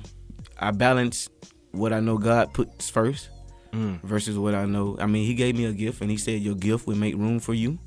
[0.59, 1.29] i balance
[1.71, 3.29] what i know god puts first
[3.71, 4.01] Mm.
[4.01, 4.97] versus what I know.
[4.99, 7.39] I mean, he gave me a gift, and he said your gift will make room
[7.39, 7.77] for you.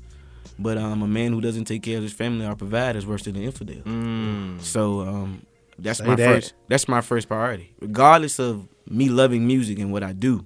[0.59, 3.23] But um, a man who doesn't take care of his family or provide is worse
[3.23, 3.81] than an infidel.
[3.83, 4.61] Mm.
[4.61, 5.45] So um,
[5.79, 6.35] that's Say my that.
[6.35, 6.53] first.
[6.67, 10.45] That's my first priority, regardless of me loving music and what I do.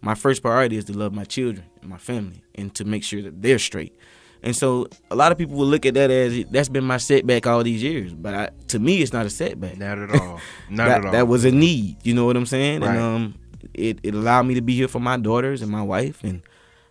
[0.00, 3.22] My first priority is to love my children and my family, and to make sure
[3.22, 3.96] that they're straight.
[4.42, 7.46] And so a lot of people will look at that as that's been my setback
[7.46, 8.14] all these years.
[8.14, 10.40] But I, to me, it's not a setback Not at all.
[10.70, 11.12] Not that, at all.
[11.12, 11.96] that was a need.
[12.04, 12.82] You know what I'm saying?
[12.82, 12.90] Right.
[12.90, 13.34] And um,
[13.74, 16.42] it, it allowed me to be here for my daughters and my wife, and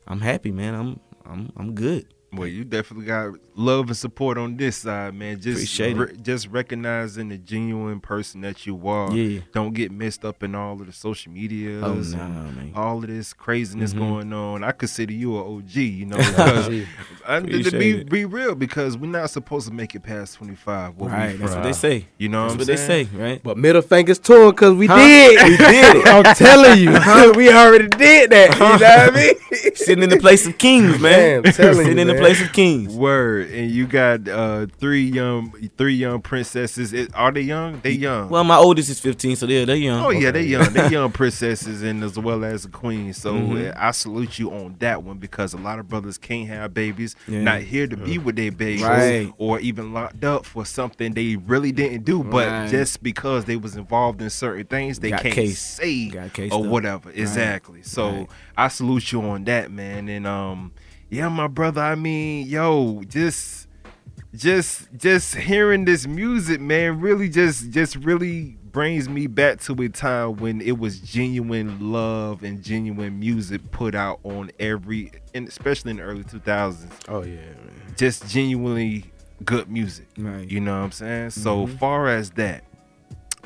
[0.08, 0.76] I'm happy, man.
[0.76, 2.14] I'm I'm I'm good.
[2.38, 5.40] Well, you definitely got love and support on this side, man.
[5.42, 6.00] Just Appreciate it.
[6.00, 9.12] re- just recognizing the genuine person that you are.
[9.14, 9.42] Yeah.
[9.54, 11.80] Don't get messed up in all of the social media.
[11.82, 12.72] Oh no, man.
[12.76, 14.00] All of this craziness Mhm.
[14.00, 14.64] going on.
[14.64, 16.70] I consider you an OG, you know, because
[17.28, 20.96] I, to be, be real, because we're not supposed to make it past 25.
[20.98, 22.06] where we Right, that's what they say.
[22.18, 23.42] You know That's what what I'm they say, right?
[23.44, 24.98] But middle fingers to him because we Huh?
[24.98, 25.38] did.
[25.50, 26.08] We did it.
[26.08, 26.92] I'm telling you,
[27.38, 28.54] we already did that.
[28.54, 29.76] You know what I mean?
[29.76, 31.42] Sitting in the place of kings, man.
[31.42, 32.22] Man, I'm telling Sitting you, in the man.
[32.28, 32.96] Place of kings.
[32.96, 36.94] Word, and you got uh, three young, three young princesses.
[36.94, 37.80] It, are they young?
[37.82, 38.30] They young.
[38.30, 40.06] Well, my oldest is 15, so they're they're young.
[40.06, 40.72] Oh yeah, they young.
[40.74, 43.14] They young princesses and as well as a queen.
[43.14, 43.70] So Mhm.
[43.72, 47.16] uh, I salute you on that one because a lot of brothers can't have babies,
[47.28, 47.42] Yeah.
[47.42, 49.32] not here to be with their babies, Right.
[49.38, 52.24] or even locked up for something they really didn't do.
[52.24, 52.70] But Right.
[52.70, 55.60] just because they was involved in certain things, they Got can't case.
[55.60, 56.72] say Got or up.
[56.72, 57.12] whatever.
[57.12, 57.82] Exactly.
[57.84, 58.28] So Right.
[58.58, 60.10] I salute you on that, man.
[60.10, 60.72] And um,
[61.10, 61.82] yeah, my brother.
[61.82, 63.68] I mean, yo, just
[64.36, 69.90] just just hearing this music man really just just really brings me back to a
[69.90, 75.92] time when it was genuine love and genuine music put out on every and especially
[75.92, 77.94] in the early 2000s Oh yeah, man.
[77.96, 79.06] just genuinely
[79.44, 80.48] good music Right.
[80.52, 81.80] you know what i'm saying so Mhm.
[81.80, 82.64] far as that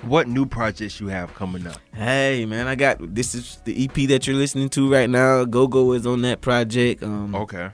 [0.04, 4.08] what new projects you have coming up Hey, man, I got this is the EP
[4.10, 5.46] that you're listening to right now.
[5.46, 7.04] Go Go is on that project.
[7.04, 7.70] Um, okay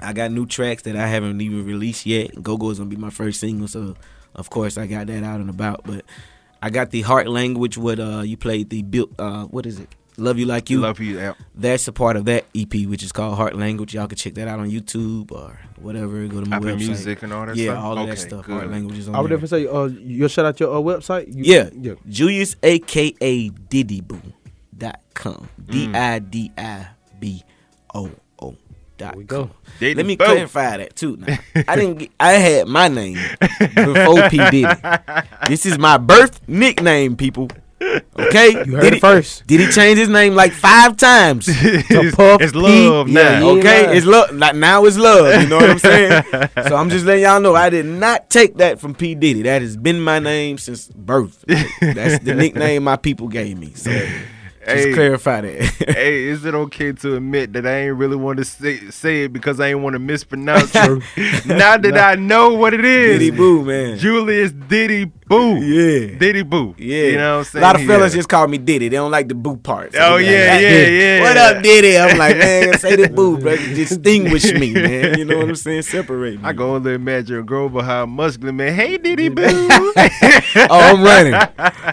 [0.00, 2.42] I got new tracks that I haven't even released yet.
[2.42, 3.94] Go Go is gonna be my first single, so
[4.34, 5.82] of course I got that out and about.
[5.84, 6.04] But
[6.60, 7.78] I got the heart language.
[7.78, 9.88] What uh you played the built uh what is it?
[10.18, 10.80] Love you like you.
[10.80, 11.34] love you yeah.
[11.54, 13.94] That's a part of that EP, which is called Heart Language.
[13.94, 16.26] Y'all can check that out on YouTube or whatever.
[16.26, 16.76] Go to my Apple website.
[16.86, 18.44] music and all that yeah, stuff all of okay, that stuff.
[18.46, 18.52] good.
[18.52, 19.38] Heart Language is on I would there.
[19.38, 21.34] definitely say, uh, you'll shout out your uh, website.
[21.34, 21.70] You, Yeah.
[21.72, 21.94] yeah.
[22.08, 24.20] Julius, aka Diddy Boo
[24.76, 25.48] dot com.
[25.64, 25.70] Mm.
[25.72, 27.42] D I D I B
[27.94, 28.54] O O
[28.98, 29.50] dot we go.
[29.80, 30.24] Diddy Let me Boo.
[30.26, 31.16] clarify that too.
[31.16, 31.98] Now, I didn't.
[32.00, 33.16] Get, I had my name
[33.74, 34.66] before P Diddy.
[35.48, 37.48] This is my birth nickname, people.
[38.18, 39.46] Okay, You heard Diddy, it first.
[39.46, 41.46] Did he change his name like five times?
[41.50, 43.58] it's, Puff it's love Yeah, now yeah.
[43.58, 43.96] Okay, lying.
[43.96, 44.34] it's love.
[44.34, 45.42] Like now it's love.
[45.42, 46.22] You know what I'm saying?
[46.68, 49.42] so I'm just letting y'all know I did not take that from P Diddy.
[49.42, 51.44] That has been my name since birth.
[51.80, 53.72] That's the nickname my people gave me.
[53.74, 54.92] So just Hey.
[54.94, 55.60] clarify that.
[55.88, 59.32] hey, is it okay to admit that I ain't really want to say, say it
[59.32, 61.46] because I ain't want to mispronounce it?
[61.46, 63.98] now that I know what it is, Diddy Boo, man.
[63.98, 65.56] Julius Diddy Boo.
[65.64, 66.18] Yeah.
[66.18, 66.74] Diddy Boo.
[66.78, 67.62] Yeah, You know what I'm saying?
[67.62, 68.18] A lot of fellas Yeah.
[68.18, 68.88] just call me Diddy.
[68.88, 69.94] They don't like the boo part.
[69.98, 71.20] Oh, yeah, like, yeah, yeah.
[71.22, 71.96] What up, Diddy?
[71.98, 73.56] I'm like, man, say the boo, bro.
[73.56, 75.18] Distinguish me, man.
[75.18, 75.82] You know what I'm saying?
[75.82, 76.44] Separate me.
[76.46, 78.74] I go on there imagine a girl behind muscular man.
[78.74, 79.42] Hey Diddy Boo.
[79.46, 81.34] oh, I'm running.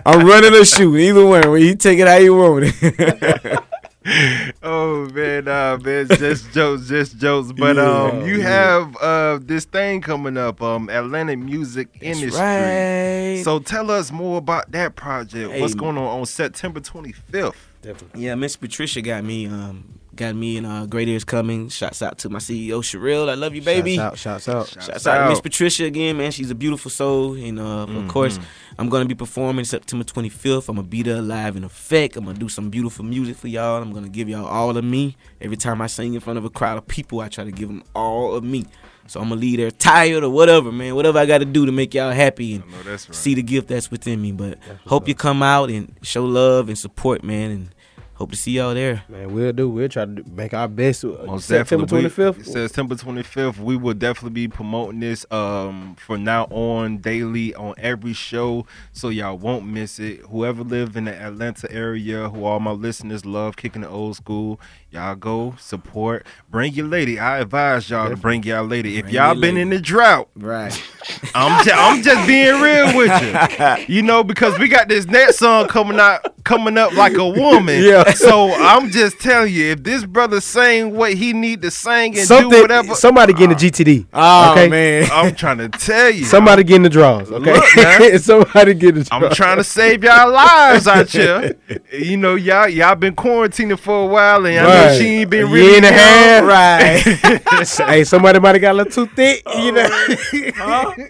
[0.05, 0.99] I'm running or shooting.
[1.01, 1.57] Either one.
[1.57, 3.63] He take it how you want it.
[4.63, 7.51] oh man, nah, man, just jokes, just jokes.
[7.51, 8.43] But um, Yeah, you yeah.
[8.47, 12.39] have uh this thing coming up, um, Atlanta Music Industry.
[12.41, 13.41] right.
[13.43, 15.59] So tell us more about that project.
[15.59, 17.53] What's going on on September 25th?
[17.81, 18.23] Definitely.
[18.25, 19.47] Yeah, Miss Patricia got me.
[19.47, 21.69] Um, got me in uh, Greater is Coming.
[21.69, 23.29] Shouts out to my CEO Sherrill.
[23.29, 23.95] I love you, baby.
[23.95, 24.83] Shouts out, shouts out.
[24.83, 26.31] Shouts out to Miss Patricia again, man.
[26.31, 27.33] She's a beautiful soul.
[27.35, 27.97] And uh, Mm-hmm.
[27.97, 28.37] of course,
[28.77, 30.67] I'm going to be performing September 25th.
[30.69, 32.17] I'm going to be there live in effect.
[32.17, 33.81] I'm going to do some beautiful music for y'all.
[33.81, 35.15] I'm going to give y'all all of me.
[35.41, 37.69] Every time I sing in front of a crowd of people, I try to give
[37.69, 38.65] them all of me.
[39.07, 40.93] So I'm going to leave there tired or whatever, man.
[40.95, 43.15] Whatever I got to do to make y'all happy and I know that's right.
[43.15, 44.31] see the gift that's within me.
[44.33, 47.49] But hope you come out and show love and support, man.
[47.51, 47.75] And
[48.19, 49.03] hope to see y'all there.
[49.07, 49.69] Man, we'll do.
[49.69, 51.03] We'll try to make our best.
[51.05, 52.35] uh, Most September twenty fifth.
[52.35, 52.51] twenty We- fifth.
[52.51, 53.57] September 25th.
[53.59, 59.07] We will definitely be promoting this um from now on daily on every show, so
[59.09, 60.19] y'all won't miss it.
[60.29, 64.59] Whoever live in the Atlanta area, who all my listeners love kicking the old school,
[64.91, 66.25] y'all go support.
[66.49, 67.19] Bring your lady.
[67.19, 68.97] I advise y'all to bring y'all lady.
[68.97, 69.61] If Bring y'all been lady.
[69.61, 70.73] in the drought, Right.
[71.35, 73.75] I'm just, I'm just being real with you.
[73.99, 77.83] You know, because we got this next song coming out coming up like a woman.
[77.83, 78.11] Yeah.
[78.13, 82.15] So I'm just telling you, if this brother saying what he need to sing and
[82.15, 82.61] do Something.
[82.61, 84.05] whatever, Somebody getting the uh, GTD.
[84.13, 84.67] Oh, okay?
[84.69, 85.09] man.
[85.11, 86.25] I'm trying to tell you.
[86.25, 87.31] Somebody getting the draws.
[87.31, 87.53] Okay.
[87.53, 88.19] Look, man.
[88.19, 89.23] somebody getting the draws.
[89.23, 91.55] I'm trying to save y'all lives out here.
[91.91, 94.97] You know, y'all y'all been quarantining for a while, and I know Right.
[94.97, 96.43] she ain't been really year and a half.
[96.43, 97.87] Right.
[97.89, 99.43] hey, somebody might have got a little too thick.
[99.47, 100.93] You oh.
[100.97, 101.09] know.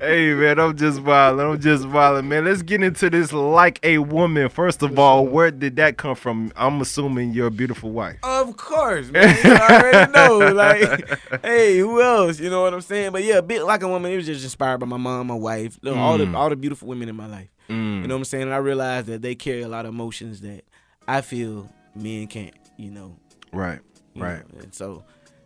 [0.00, 1.46] hey man, I'm just wilding.
[1.46, 2.44] I'm just wilding, man.
[2.44, 4.48] Let's get into this like a woman.
[4.48, 6.52] First of all, where did that come from?
[6.56, 8.18] I'm assuming your beautiful wife.
[8.22, 9.36] Of course, man.
[9.44, 10.38] You already know.
[10.52, 12.40] Like, hey, who else?
[12.40, 13.12] You know what I'm saying?
[13.12, 14.12] But yeah, bit like a woman.
[14.12, 16.34] It was just inspired by my mom, my wife, know, all the mm.
[16.34, 17.48] all the beautiful women in my life.
[17.68, 18.02] You mm.
[18.06, 18.44] know what I'm saying?
[18.44, 20.64] And I realized that they carry a lot of emotions that
[21.06, 22.54] I feel men can't.
[22.78, 23.16] You know.
[23.52, 23.80] Right,
[24.14, 24.54] you right.
[24.54, 24.60] know?
[24.60, 25.04] And so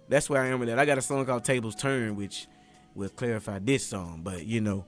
[0.08, 0.78] that's where I am with that.
[0.78, 2.46] I got a song called Tables Turn, which
[2.94, 4.20] will clarify this song.
[4.22, 4.84] But you know,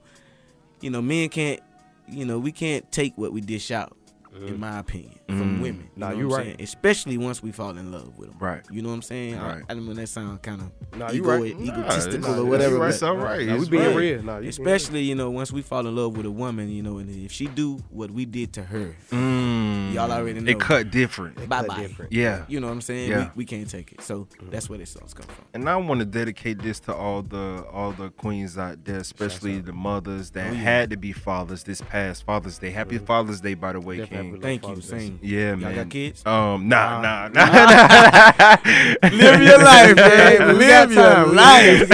[0.79, 1.59] you know, men can't.
[2.07, 3.97] You know, we can't take what we dish out.
[4.35, 4.47] Mm-hmm.
[4.47, 5.61] In my opinion, from mm-hmm.
[5.61, 6.45] women, you Nah, know you what I'm right.
[6.57, 6.61] saying?
[6.61, 8.61] Especially once we fall in love with them, Right.
[8.69, 9.39] You know what I'm saying?
[9.39, 9.61] Right.
[9.69, 11.55] I, I don't know that sound kind of Nah, you ego, right.
[11.57, 12.85] egotistical Nah, or whatever.
[12.89, 13.47] It's but all right.
[13.47, 13.95] Nah, we It's being right.
[13.95, 14.23] real.
[14.23, 16.97] Nah, you especially you know once we fall in love with a woman, you know,
[16.97, 19.93] and if she do what we did to her, Mm.
[19.93, 20.51] Y'all already know.
[20.51, 21.35] It cut different.
[21.47, 21.81] bye cut bye.
[21.81, 22.11] different.
[22.11, 22.43] Yeah.
[22.49, 23.09] You know what I'm saying?
[23.09, 23.23] Yeah.
[23.35, 24.01] We, we can't take it.
[24.01, 24.49] So mm-hmm.
[24.49, 25.45] that's where this song's come from.
[25.53, 29.59] And I want to dedicate this to all the all the queens out there, especially
[29.59, 30.59] the mothers that Oh, yeah.
[30.59, 32.71] had to be fathers this past Father's Day.
[32.71, 34.41] Happy Father's Day, by the way, Definitely King.
[34.41, 34.67] Thank you.
[34.69, 34.99] Father's Day.
[34.99, 35.19] Same.
[35.21, 35.75] Yeah, Y'all man.
[35.75, 36.25] got kids?
[36.25, 38.55] Um, nah, nah, nah.
[39.11, 40.57] Live your life, man.
[40.57, 41.87] Live your life.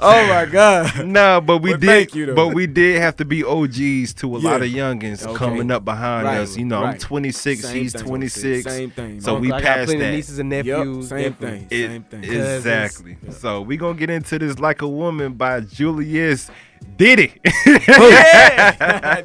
[0.00, 1.06] oh my God.
[1.10, 1.86] No, but we Well, did.
[1.86, 2.34] thank you, though.
[2.34, 5.36] but we did have to be OGs to a lot of youngins Okay.
[5.36, 6.56] coming up behind Right, us.
[6.56, 8.64] You know, I'm 26, Same he's 26.
[8.64, 9.20] Same thing.
[9.20, 9.40] So man.
[9.42, 10.10] we I got passed plenty that.
[10.12, 11.08] nieces and Yep, nephews.
[11.08, 11.58] same definitely.
[11.58, 11.68] thing.
[11.70, 12.24] It- same thing.
[12.24, 13.16] Exactly.
[13.30, 16.50] So we gonna get into this like a woman by Julius
[16.96, 17.32] Diddy.
[17.66, 18.76] yeah,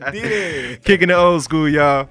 [0.01, 0.83] I did it.
[0.83, 2.07] Kicking the old school, y'all.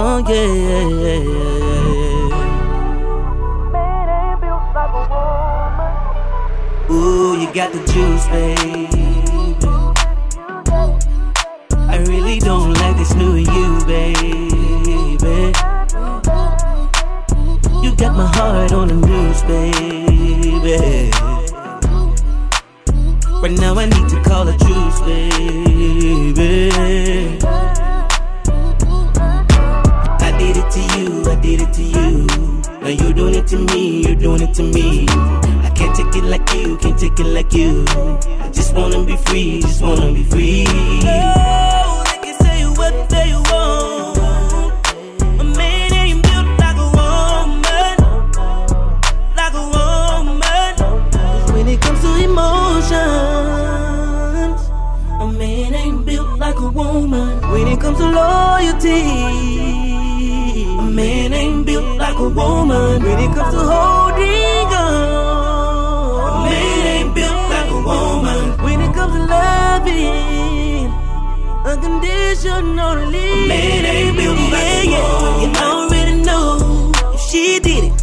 [0.00, 2.38] Oh yeah, yeah, yeah, yeah.
[6.88, 8.94] Ooh, you got the juice, babe.
[11.74, 14.48] I really don't like this new you, baby.
[17.82, 21.10] You got my heart on the news, baby.
[23.42, 26.68] Right now I need to call a juice, baby.
[31.48, 32.26] Did it to you.
[32.82, 35.06] Now you doing it to me, you're doing it to me.
[35.08, 37.84] I can't take it like you, can't take it like you.
[37.88, 41.67] I just wanna be free, just wanna be free.
[62.18, 63.02] Like a woman.
[63.02, 68.62] When it comes to holding on, a man ain't built like a woman.
[68.64, 70.92] When it comes to loving,
[71.64, 75.40] unconditionally, a man ain't built like a woman.
[75.42, 77.97] You already know if she did it,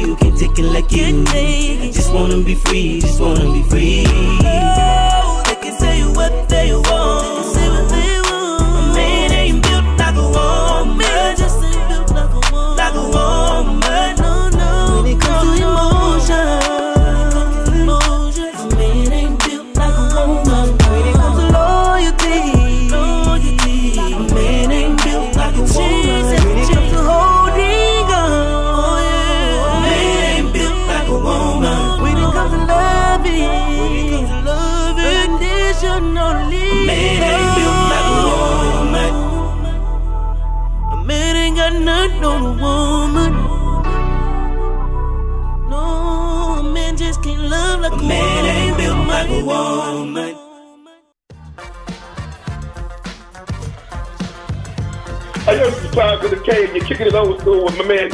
[0.00, 1.24] you, can't take it like you.
[1.92, 4.95] Just wanna be free, just wanna be free.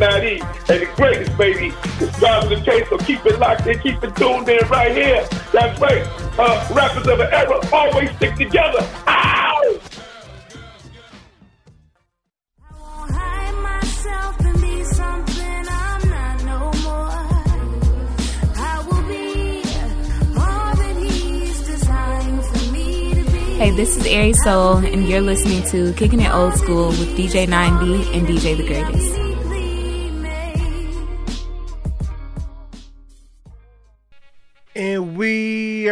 [0.03, 1.72] With my and the greatest, baby.
[2.00, 5.26] It's Drive the Cave, so keep it locked in, keep it tuned in right here.
[5.53, 6.07] That's right.
[6.38, 8.86] Uh, rappers of the era always stick together.
[9.07, 9.78] Ow!
[13.11, 17.11] hide myself and be something I'm not no more.
[18.57, 19.62] I will be
[20.38, 23.38] all that He's designed for me to be.
[23.57, 27.46] Hey, this is Aries Soul, and you're listening to Kicking It Old School with DJ
[27.46, 29.22] 9D and DJ The Greatest.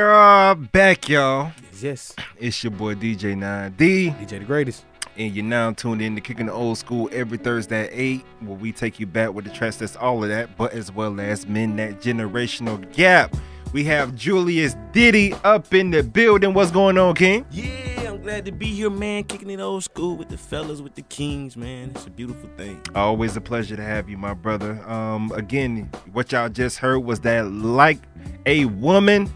[0.00, 1.52] We are back, y'all.
[1.78, 2.14] Yes.
[2.38, 4.18] It's your boy DJ 9D.
[4.18, 4.86] DJ the greatest.
[5.18, 8.56] And you're now tuned in to Kicking the Old School every Thursday at 8, where
[8.56, 11.46] we take you back with the tracks that's all of that, but as well as
[11.46, 13.36] Men That Generational Gap.
[13.74, 16.54] We have Julius Diddy up in the building.
[16.54, 17.44] What's going on, King?
[17.50, 19.24] Yeah, I'm glad to be here, man.
[19.24, 21.90] Kicking it old school with the fellas, with the kings, man.
[21.90, 22.80] It's a beautiful thing.
[22.94, 24.82] Always a pleasure to have you, my brother.
[24.90, 27.98] Um, again, what y'all just heard was that like
[28.46, 29.30] a woman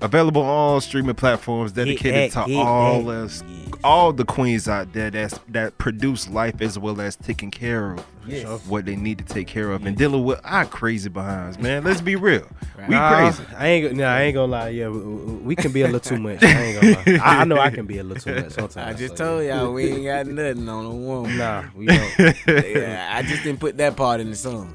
[0.00, 3.10] available on all streaming platforms dedicated that, to hit all that.
[3.12, 3.42] us
[3.82, 8.04] all the queens out there that's that produce life as well as taking care of
[8.26, 8.66] Yes.
[8.66, 11.82] what they need to take care of and dealing with our crazy behinds, man.
[11.82, 12.46] Let's be real.
[12.86, 13.42] We Nah, crazy.
[13.56, 13.88] I ain't.
[13.96, 14.68] go- Nah, I ain't gonna lie.
[14.68, 16.42] Yeah, we, we we can be a little too much.
[16.42, 17.24] I ain't gonna lie.
[17.24, 18.76] I, I know I can be a little too much sometimes.
[18.76, 19.62] I just so, told yeah.
[19.62, 21.38] y'all we ain't got nothing on a woman.
[21.38, 22.18] Nah, we don't.
[22.46, 24.74] yeah, I just didn't put that part in the song.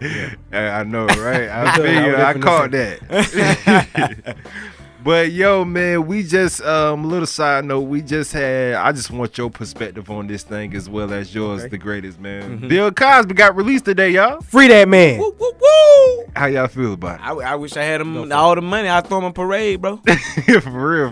[0.51, 1.47] I I know, right?
[1.47, 2.11] I feel you.
[2.13, 4.37] was I caught that.
[5.05, 7.81] but yo, man, we just um little side note.
[7.81, 8.73] We just had.
[8.73, 11.69] I just want your perspective on this thing as well as yours, Okay.
[11.69, 12.59] the greatest man.
[12.59, 12.67] Mhm.
[12.67, 14.41] Bill Cosby got released today, y'all.
[14.41, 15.19] Free that man.
[15.19, 16.25] Woo, woo, woo.
[16.35, 18.89] How y'all feel about I, I wish I had him all the money.
[18.89, 19.97] I'd throw him a parade, bro.
[20.05, 20.59] for real,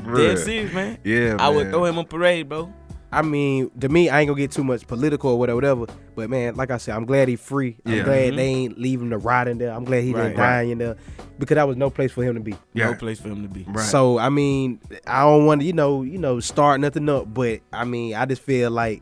[0.01, 0.35] for real.
[0.35, 0.97] Dead serious, man.
[1.03, 2.73] Yeah, I would throw him a parade, bro.
[3.14, 5.86] I mean, to me, I ain't gonna get too much political or whatever, whatever.
[6.16, 7.78] But man, like I said, I'm glad he free.
[7.86, 8.03] I'm Yeah.
[8.03, 8.36] glad Mhm.
[8.38, 9.72] they ain't leaving the rot in there.
[9.72, 10.24] I'm glad he Right.
[10.24, 10.95] didn't die in there
[11.39, 12.55] because that was no place for him to be.
[12.74, 12.88] Yeah.
[12.91, 13.66] No place for him to be.
[13.68, 13.86] Right.
[13.86, 17.34] So I mean, I don't want to, you know, you know, start nothing up.
[17.34, 19.01] But I mean, I just feel like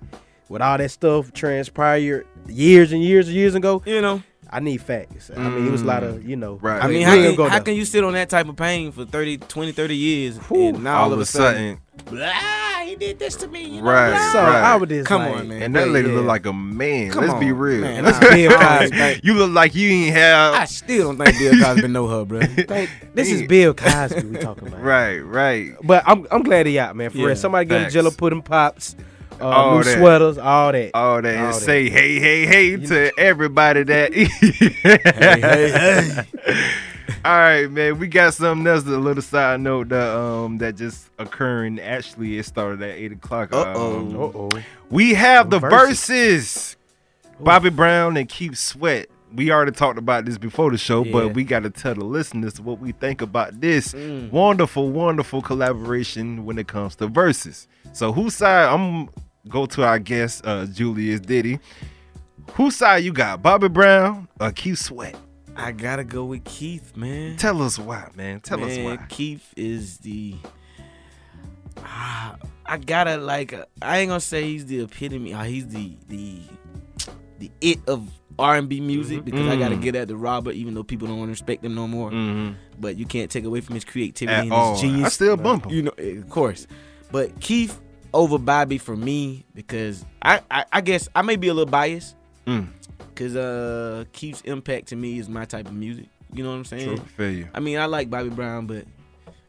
[0.50, 4.22] with all that stuff transpired years and years and years ago, You know,
[4.52, 5.32] I need facts.
[5.36, 6.28] I mean, it was a lot of, mm.
[6.28, 6.56] you know.
[6.62, 6.84] Right.
[6.84, 9.06] I mean, how ain't can, how can you sit on that type of pain for
[9.06, 10.68] 30, 20, 30 years Whew.
[10.70, 12.30] and now all, of a sudden, blah,
[12.84, 13.64] he did this to me.
[13.64, 14.32] You know, Right, blah.
[14.34, 14.56] So right.
[14.64, 15.62] I would just Come like, on, man.
[15.62, 16.16] and that lady yeah.
[16.16, 17.12] look like a man.
[17.12, 17.82] Come Let's be real.
[17.82, 18.04] man.
[18.06, 18.58] Let's be Bill.
[18.60, 19.22] Cosby.
[19.24, 20.54] You look like you ain't have.
[20.56, 22.42] I still don't think Bill Cosby know her, bro.
[22.68, 24.82] Thank- this is Bill Cosby we talking about.
[24.82, 25.72] Right, right.
[25.84, 27.10] But I'm I'm glad he out, man.
[27.12, 27.36] For Yeah, real.
[27.38, 27.94] Somebody get him facts.
[27.94, 28.96] jello pudding pops,
[29.42, 29.98] All new that.
[29.98, 30.92] sweaters, all that.
[30.94, 31.60] All that All and that.
[31.60, 34.14] say hey, hey, hey to everybody that.
[34.84, 36.24] Hey, hey.
[37.26, 38.00] All right, man.
[38.00, 38.86] We got something else.
[38.86, 41.80] A little side note that um that just occurring.
[41.80, 43.54] Actually, it started at eight o'clock.
[43.54, 43.98] Uh-oh.
[44.00, 44.50] Um, Uh-oh.
[44.90, 45.70] we have the Verzuz.
[45.70, 46.78] verses.
[47.40, 49.08] Bobby Brown and Keith Sweat.
[49.34, 51.12] We already talked about this before the show, Yeah.
[51.12, 54.30] but we got to tell the listeners what we think about this Mm.
[54.32, 57.68] wonderful, wonderful collaboration when it comes to Verzuz.
[57.94, 58.68] So, whose side?
[58.70, 59.10] I'm
[59.48, 61.60] go to our guest, uh, Julius Diddy.
[62.54, 65.16] Whose side you got, Bobby Brown or Keith Sweat?
[65.56, 67.38] I gotta go with Keith, man.
[67.38, 68.40] Tell us why, man.
[68.40, 68.98] Tell us Man, why.
[69.10, 70.36] Keith is the.
[71.78, 72.36] Ah,
[72.66, 73.54] I gotta like.
[73.54, 75.34] uh, I ain't gonna say he's the epitome.
[75.34, 76.42] Uh, he's the the
[77.40, 78.08] the it of
[78.40, 79.82] R and B music because I gotta Mm.
[79.82, 82.12] get at the robber, even though people don't respect him no more.
[82.12, 82.56] Mhm.
[82.80, 84.74] But you can't take away from his creativity At and all.
[84.74, 85.06] his genius.
[85.06, 85.72] I still bump him.
[85.72, 86.68] You know, of course.
[87.12, 87.80] But Keith
[88.14, 92.16] over Bobby for me because I I, I guess I may be a little biased
[92.48, 92.70] Mm.
[92.98, 96.08] because uh Keith's impact to me is my type of music.
[96.34, 96.98] You know what I'm saying?
[97.16, 97.48] True, you.
[97.54, 98.86] I mean, I like Bobby Brown, but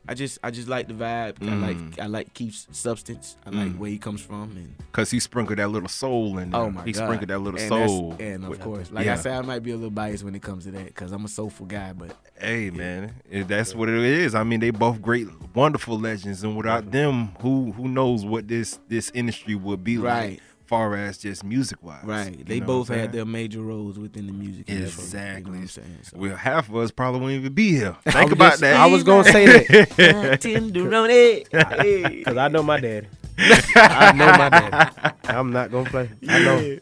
[0.08, 1.36] I just I just like the vibe.
[1.40, 1.62] I Mm.
[1.62, 3.36] like I like Keith's substance.
[3.46, 3.78] I like Mm.
[3.78, 6.60] where he comes from and Cause he sprinkled that little soul in there.
[6.60, 7.04] Oh my he god!
[7.04, 8.16] sprinkled that little and soul.
[8.18, 9.12] And of with- course, like yeah.
[9.12, 11.24] I said, I might be a little biased when it comes to that because I'm
[11.24, 11.92] a soulful guy.
[11.92, 14.34] But Hey man, it- that's what it is.
[14.34, 18.80] I mean, they both great, wonderful legends, and without them, who who knows what this
[18.88, 20.30] this industry would be Right.
[20.30, 20.40] like,
[20.72, 22.02] far as just music wise.
[22.02, 24.70] right, they both had their major roles within the music.
[24.70, 25.38] industry, Exactly.
[25.38, 25.98] You know what I'm saying?
[26.04, 26.16] So.
[26.16, 27.94] Well, half of us probably won't even be here.
[28.06, 28.76] Think about just- that.
[28.76, 30.40] I was gonna say that.
[30.40, 31.46] Tenderoni.
[31.82, 32.22] Hey.
[32.22, 33.06] Cause I know my daddy.
[33.76, 35.14] I know my daddy.
[35.24, 36.08] I'm not gonna play.
[36.26, 36.78] I know.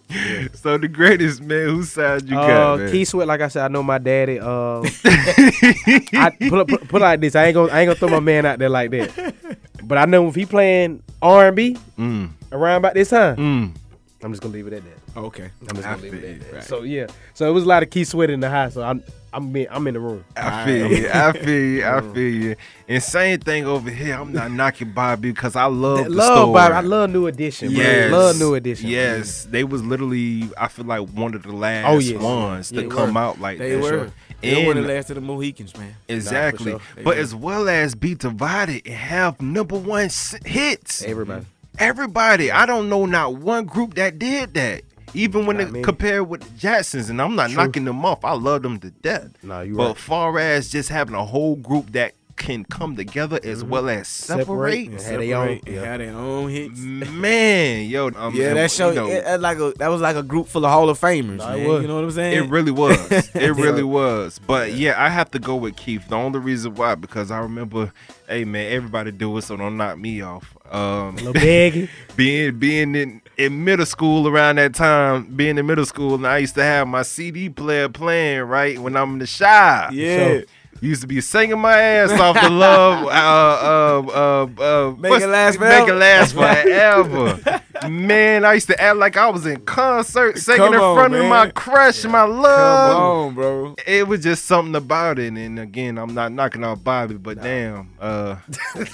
[0.54, 2.92] So the greatest man, whose side you uh, got, man?
[2.92, 4.38] Keith Sweat, like I said, I know my daddy.
[4.38, 7.34] Uh, I put, put, put like this.
[7.34, 9.34] I ain't gonna I ain't gonna throw my man out there like that.
[9.82, 13.74] But I know if he playing R and B Mm, around about this time, mm.
[14.22, 15.18] I'm just gonna leave it at that.
[15.20, 15.50] Okay.
[15.68, 16.52] I'm just I gonna leave it at that.
[16.56, 16.64] Right.
[16.64, 17.06] So yeah.
[17.34, 18.74] So it was a lot of Keith Sweat in the house.
[18.74, 20.24] So I'm I'm in, I'm in the room.
[20.36, 21.08] I feel you.
[21.08, 21.86] I feel you.
[21.86, 22.56] I feel you.
[22.88, 24.14] And same thing over here.
[24.16, 26.52] I'm not knocking Bobby because I love the love story.
[26.52, 26.74] Bobby.
[26.74, 27.68] I love New Edition.
[27.72, 27.82] bro.
[27.82, 28.12] Yes.
[28.12, 28.88] Love New Edition.
[28.90, 30.50] Yes, they was literally.
[30.58, 32.20] I feel like one of the last Oh, yes.
[32.20, 33.20] ones Yeah, to come were.
[33.20, 33.82] out like They that.
[33.82, 34.10] were.
[34.42, 35.94] They were the last of the Mohicans, man.
[36.08, 36.72] Exactly.
[36.72, 36.80] sure.
[36.96, 37.14] But were.
[37.14, 40.08] as well as be divided and have number one
[40.44, 41.02] hits.
[41.02, 41.46] Everybody.
[41.80, 42.52] Everybody.
[42.52, 44.82] I don't know not one group that did that.
[45.14, 45.82] Even when it many.
[45.82, 47.64] compared with the Jacksons, and I'm not True.
[47.64, 48.22] knocking them off.
[48.24, 49.30] I love them to death.
[49.42, 49.96] Nah, you But right.
[49.96, 54.46] far as just having a whole group that can come together as well as separate,
[54.46, 54.90] Separate.
[54.90, 55.02] Yeah.
[55.10, 55.80] Had they own- yeah.
[55.84, 56.80] had their own hits.
[56.80, 60.16] man, yo, um, Yeah, that show you know, it, it like a that was like
[60.16, 61.36] a group full of Hall of Famers.
[61.36, 61.82] Nah, man.
[61.82, 62.44] You know what I'm saying?
[62.44, 62.98] It really was.
[63.34, 64.38] It really was.
[64.44, 66.08] But yeah, I have to go with Keith.
[66.08, 67.92] The only reason why because I remember,
[68.28, 70.56] hey man, everybody do it, so don't knock me off.
[70.70, 71.88] Um, Little baggy.
[72.16, 76.38] being being in, in middle school around that time, being in middle school, and I
[76.38, 79.92] used to have my CD player playing right when I'm in the shop.
[79.92, 80.42] Yeah.
[80.80, 85.26] Used to be singing my ass off the love, uh, uh, uh, uh, Make it
[85.26, 85.98] last make it forever.
[85.98, 87.62] last forever.
[87.88, 91.14] man, I used to act like I was in concert, singing Come in on, front
[91.14, 92.92] of my crush, my love.
[92.92, 93.74] Come on, bro.
[93.86, 97.90] It was just something about it, and again, I'm not knocking off Bobby, but damn,
[98.00, 98.36] uh,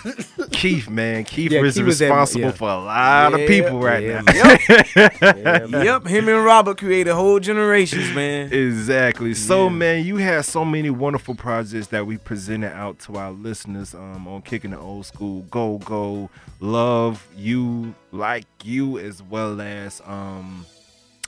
[0.53, 2.51] Keith, man, Keith Yeah, is Keith was that- responsible yeah.
[2.53, 5.77] for a lot of people right yeah, now.
[5.87, 8.53] Yep, him and Robert created whole generations, man.
[8.53, 9.35] Exactly.
[9.35, 9.71] So, Yeah.
[9.71, 14.27] man, you had so many wonderful projects that we presented out to our listeners um,
[14.29, 15.43] on Kicking the Old School.
[15.51, 16.31] Go, go,
[16.61, 20.67] love you, like you, as well as um,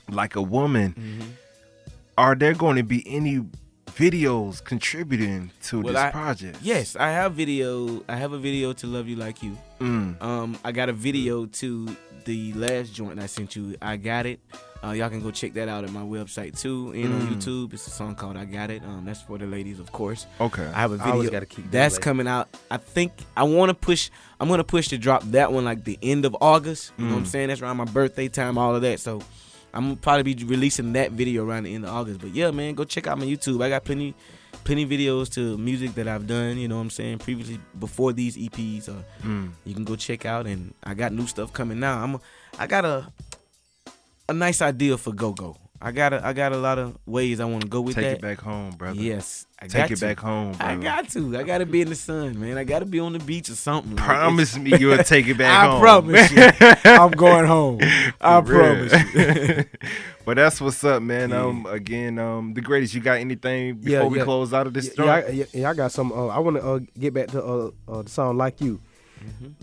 [0.09, 0.93] like a woman.
[0.93, 1.29] Mm-hmm.
[2.17, 3.45] Are there going to be any
[3.99, 6.57] videos contributing to Well, this I- project?
[6.61, 8.01] Yes, I have video.
[8.07, 9.57] I have a video to Love You Like You.
[9.81, 10.21] Mm.
[10.21, 13.75] Um, I got a video to the last joint I sent you.
[13.81, 14.39] I got it.
[14.81, 17.35] Uh, y'all can go check that out at my website too, and on Mm.
[17.35, 17.73] YouTube.
[17.73, 20.25] It's a song called "I Got It." Um, that's for the ladies, of course.
[20.39, 20.63] Okay.
[20.73, 21.99] I have a video gotta keep that's ladies.
[22.05, 22.47] coming out.
[22.71, 24.09] I think I want to push.
[24.39, 26.93] I'm gonna push to drop that one like the end of August.
[26.97, 27.27] You know what I'm Mm.
[27.27, 27.47] saying?
[27.49, 29.01] That's around my birthday time, all of that.
[29.01, 29.21] So
[29.73, 32.21] I'm probably be releasing that video around the end of August.
[32.21, 33.63] But yeah, man, go check out my YouTube.
[33.63, 34.15] I got plenty,
[34.63, 36.57] plenty videos to music that I've done.
[36.57, 37.19] You know what I'm saying?
[37.19, 38.93] Previously, before these EPs, uh,
[39.23, 39.51] Mm.
[39.65, 40.47] you can go check out.
[40.47, 42.01] And I got new stuff coming now.
[42.03, 42.21] I'm, a,
[42.57, 43.07] I got a,
[44.27, 45.57] a nice idea for Go Go.
[45.81, 48.03] I got a, I got a lot of ways I want to go with Take
[48.03, 48.09] that.
[48.09, 48.99] Take it back home, brother.
[48.99, 50.05] Yes, I Take got it to.
[50.07, 51.37] back home, I got to.
[51.37, 52.57] I got to be in the sun, man.
[52.57, 53.95] I got to be on the beach or something.
[53.95, 55.77] Promise it's- me you'll take it back I home.
[55.77, 56.49] I promise you.
[56.91, 57.79] I'm going home.
[58.19, 59.65] I promise you.
[60.25, 61.29] but that's what's up, man.
[61.29, 61.45] Yeah.
[61.45, 62.93] Um, again, um, the greatest.
[62.93, 64.23] You got anything before Yeah, we yeah.
[64.25, 64.93] close out of this?
[64.97, 66.11] Yeah, yeah, I, yeah, I got some.
[66.11, 68.81] Uh, I want to uh, get back to uh, uh, the song "Like You,"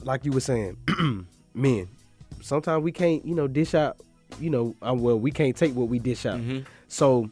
[0.03, 0.79] like you were saying,
[1.55, 1.89] men.
[2.41, 3.99] Sometimes we can't, you know, dish out.
[4.41, 6.41] You know, uh, well, we can't take what we dish out.
[6.41, 6.65] Mhm.
[6.89, 7.31] So,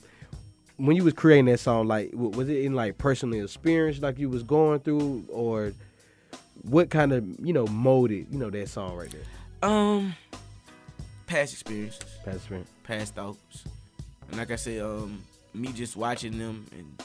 [0.77, 4.29] when you was creating that song, like, was it in like personal experience, like you
[4.29, 5.73] was going through, or
[6.63, 9.69] what kind of, you know, molded, you know, that song right there?
[9.71, 10.15] Um,
[11.27, 12.71] past experiences, Past experience.
[12.85, 13.65] past thoughts,
[14.29, 15.23] and like I said, um,
[15.53, 17.03] me just watching them and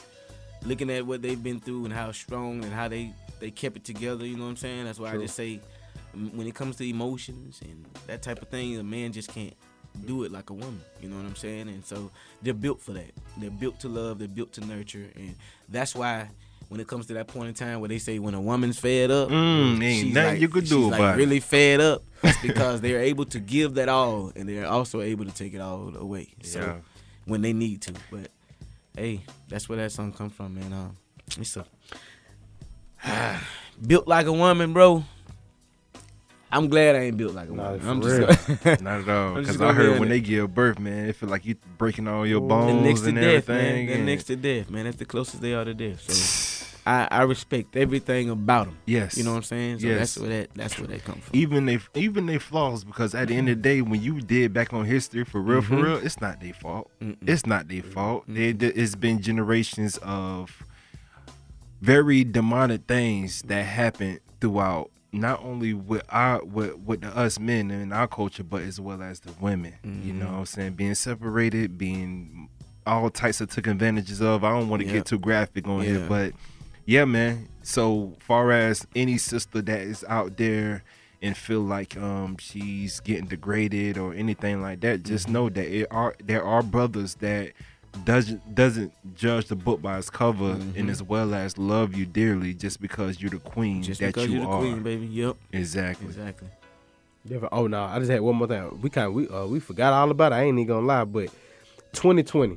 [0.64, 3.84] looking at what they've been through and how strong and how they they kept it
[3.84, 4.26] together.
[4.26, 4.84] You know what I'm saying?
[4.84, 5.20] That's why True.
[5.20, 5.60] I just say,
[6.34, 9.54] when it comes to emotions and that type of thing, a man just can't
[10.06, 10.80] do it like a woman.
[11.00, 11.68] You know what I'm saying?
[11.68, 12.10] And so
[12.42, 13.10] they're built for that.
[13.36, 14.18] They're built to love.
[14.18, 15.34] They're built to nurture, and
[15.68, 16.28] that's why.
[16.68, 19.10] When it comes to that point in time where they say when a woman's fed
[19.10, 21.16] up, Mm, ain't nothing like, you could do like it.
[21.16, 25.24] really fed up, it's because they're able to give that all, and they're also able
[25.24, 26.28] to take it all away.
[26.44, 26.76] So Yeah.
[27.24, 28.28] when they need to, but
[28.96, 30.72] hey, that's where that song come from, man.
[30.72, 30.96] Um,
[31.40, 31.66] it's a
[33.84, 35.04] built like a woman, bro.
[36.52, 37.80] I'm glad I ain't built like a Nah, woman.
[37.80, 38.26] for I'm real.
[38.26, 39.34] just Not at all.
[39.40, 40.10] Because I heard when it.
[40.10, 43.08] they give birth, man, it feel like you breaking all your They're bones next to
[43.08, 43.56] and death, everything.
[43.76, 43.86] man.
[43.86, 44.84] They're and- next to death, man.
[44.84, 46.00] That's the closest they are to death.
[46.10, 48.78] So I, I respect everything about them.
[48.86, 49.16] Yes.
[49.18, 49.80] You know what I'm saying?
[49.80, 49.98] So Yes.
[49.98, 51.36] that's where that that's where they come from.
[51.38, 54.52] even they even they flaws because at the end of the day when you did
[54.54, 55.82] back on history for real for Mhm.
[55.84, 56.90] real it's not their fault
[57.26, 60.62] it's not their fault They- there- it's been generations of
[61.82, 67.70] very demonic things that happened throughout not only with our with, with the us men
[67.70, 70.94] in our culture but as well as the women you know what i'm saying being
[70.94, 72.48] separated being
[72.86, 74.94] all types of took advantages of i don't want to Yeah.
[74.94, 76.32] get too graphic on here but
[76.86, 80.82] yeah man so far as any sister that is out there
[81.22, 85.32] and feel like um she's getting degraded or anything like that just Mm-hmm.
[85.34, 87.52] know that it are there are brothers that
[88.04, 92.54] doesn't doesn't judge the book by its cover and as well as love you dearly
[92.54, 93.82] just because you're the queen Mm-hmm.
[93.82, 95.06] Just that because you you're the are queen, baby.
[95.06, 95.36] Yep.
[95.52, 96.48] exactly Exactly.
[97.26, 97.52] Different.
[97.52, 98.80] Oh no, I just had one more thing.
[98.80, 100.36] We kind of we uh, we forgot all about it.
[100.36, 101.30] I ain't even gonna lie, but
[101.92, 102.56] 2020,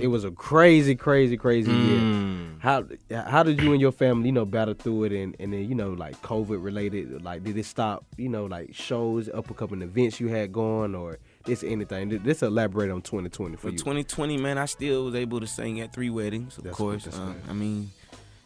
[0.00, 1.98] it was a crazy, crazy, crazy year.
[1.98, 2.60] Mm.
[2.60, 5.68] How how did you and your family, you know, battle through it, and and then
[5.68, 9.56] you know like COVID related, like did it stop, you know, like shows, up and
[9.56, 12.20] coming events you had going, or this anything?
[12.24, 13.78] Let's elaborate on 2020 for, For you.
[13.78, 16.58] 2020, man, I still was able to sing at three weddings.
[16.58, 17.36] Of That's- course, um.
[17.48, 17.90] I mean,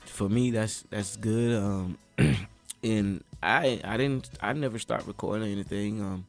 [0.05, 1.57] for me, that's that's good.
[1.62, 1.98] Um,
[2.84, 6.01] and I I didn't I never start recording anything.
[6.01, 6.26] Um,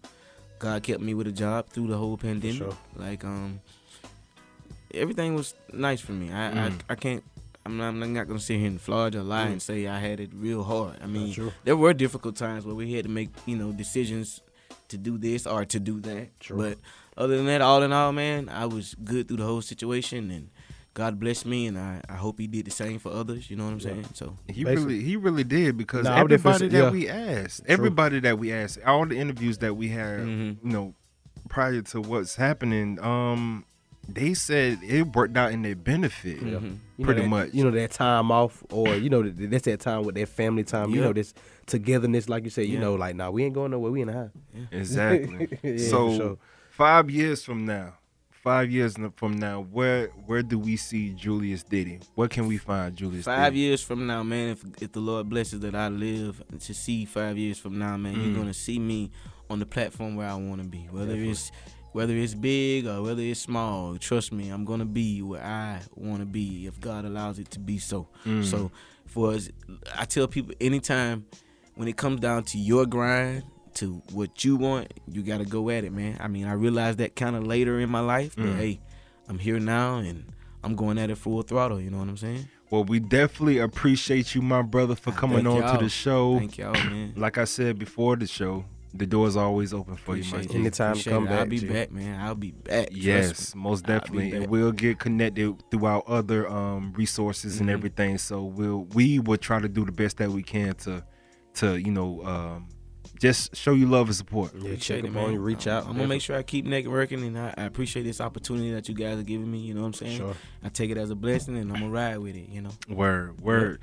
[0.59, 2.57] God kept me with a job through the whole pandemic.
[2.57, 2.77] sure.
[2.95, 3.59] Like um,
[4.93, 6.29] everything was nice for me.
[6.31, 6.57] I Mm.
[6.89, 7.23] I, I can't.
[7.63, 10.19] I'm not, I'm not gonna sit here and flaunt or lie and say I had
[10.19, 10.95] it real hard.
[11.03, 14.41] I mean, there were difficult times where we had to make you know decisions
[14.91, 16.39] to do this or to do that.
[16.39, 16.57] True.
[16.57, 16.77] But
[17.17, 20.49] other than that, all in all, man, I was good through the whole situation, and
[20.93, 23.49] God blessed me, and I, I hope He did the same for others.
[23.49, 24.05] You know what I'm saying?
[24.13, 26.91] So He Basically- really, he really did because Nah, I would definitely everybody that yeah.
[26.91, 27.09] we
[27.43, 30.57] asked, everybody that we asked, all the interviews that we had, Mhm.
[30.63, 30.93] you know,
[31.49, 33.65] prior to what's happening, um,
[34.07, 36.43] they said it worked out in their benefit, Mhm.
[36.43, 37.53] You know pretty that- much.
[37.53, 40.63] You know that time off, or you know that- that's that time with their family
[40.63, 40.89] time.
[40.91, 41.33] You know this
[41.65, 42.65] togetherness, like you said.
[42.67, 42.79] You Yeah.
[42.81, 43.91] know, like nah, we ain't going nowhere.
[43.91, 44.31] We in the house.
[44.71, 45.47] exactly.
[45.63, 46.37] Yeah, so sure.
[46.69, 47.93] five years from now,
[48.31, 51.99] five years from now, where where do we see Julius Diddy?
[52.15, 53.25] Where can we find Julius?
[53.25, 53.61] five Diddy?
[53.65, 57.37] years from now, man, if if the Lord blesses that I live to see five
[57.37, 58.25] years from now, man, Mm.
[58.25, 59.11] you're gonna see me
[59.49, 60.87] on the platform where I want to be.
[60.91, 61.51] Whether it's
[61.93, 66.19] whether it's big or whether it's small, trust me, I'm gonna be where I want
[66.19, 68.07] to be if God allows it to be so.
[68.25, 68.43] Mm.
[68.45, 68.71] So,
[69.05, 69.49] for us,
[69.97, 71.25] I tell people anytime
[71.75, 73.43] when it comes down to your grind
[73.75, 76.17] to what you want, you gotta go at it, man.
[76.19, 78.57] I mean, I realized that kind of later in my life, but Mm.
[78.57, 78.81] hey,
[79.27, 80.25] I'm here now and
[80.63, 81.79] I'm going at it full throttle.
[81.81, 82.47] You know what I'm saying?
[82.69, 85.81] Well, we definitely appreciate you, my brother, for coming Thank on to y'all.
[85.81, 86.37] the show.
[86.39, 87.13] Thank y'all, man.
[87.17, 88.63] Like I said before the show,
[88.93, 90.59] the door's always open for you, Appreciate my it.
[90.59, 91.31] Anytime to Appreciate come it.
[91.31, 91.67] I'll be G.
[91.67, 92.19] back, man.
[92.19, 92.89] I'll be back.
[92.91, 93.61] Yes, me.
[93.61, 97.73] most definitely, and we'll get connected throughout other um, resources and Mhm.
[97.73, 98.17] everything.
[98.17, 101.03] So we'll we will try to do the best that we can to
[101.55, 102.67] to you know um,
[103.19, 104.51] just show you love and support.
[104.53, 105.25] Yeah, Appreciate check it, up man.
[105.25, 105.85] on you, reach out.
[105.85, 108.95] I'm gonna make sure I keep networking, and I, I appreciate this opportunity that you
[108.95, 109.59] guys are giving me.
[109.59, 110.17] You know what I'm saying?
[110.17, 110.33] Sure.
[110.63, 112.49] I take it as a blessing, and I'm gonna ride with it.
[112.49, 112.71] You know.
[112.89, 113.79] Word, word.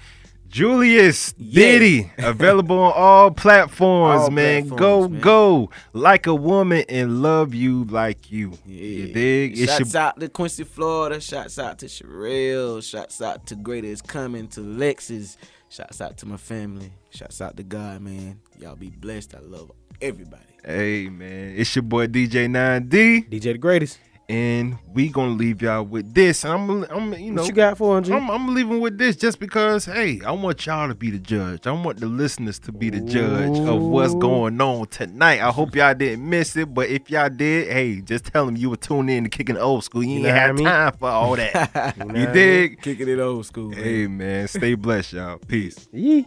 [0.48, 1.62] Julius Yeah.
[1.78, 4.68] Diddy, available on all platforms, All man.
[4.68, 5.20] platforms, go, man.
[5.20, 8.52] go, like a woman and love you like you.
[8.66, 8.82] Yeah.
[9.06, 9.58] You dig?
[9.58, 11.20] It's Shouts your- out to Quincy, Florida.
[11.20, 12.82] Shouts out to Sherelle.
[12.82, 15.36] Shouts out to Greater is Coming, to Lexus.
[15.68, 16.92] Shouts out to my family.
[17.10, 18.40] Shouts out to God, man.
[18.58, 19.34] Y'all be blessed.
[19.34, 19.70] I love
[20.00, 20.42] everybody.
[20.64, 23.98] Hey, man, it's your boy DJ 9D, DJ the greatest.
[24.30, 26.44] And we gonna leave y'all with this.
[26.44, 28.12] And I'm, I'm, you know, what you got for him?
[28.12, 31.66] I'm, I'm leaving with this just because, hey, I want y'all to be the judge.
[31.66, 35.40] I want the listeners to be the judge of what's going on tonight.
[35.40, 38.68] I hope y'all didn't miss it, but if y'all did, hey, just tell them you
[38.70, 40.02] were tuned in to kicking old school.
[40.04, 40.64] You, You ain't know I have mean?
[40.66, 41.94] time for all that.
[41.98, 42.82] You know you dig?
[42.82, 43.70] Kicking it old school.
[43.70, 43.78] man.
[43.82, 45.38] Hey, man, stay blessed, y'all.
[45.38, 45.88] Peace.
[45.92, 46.26] Yee.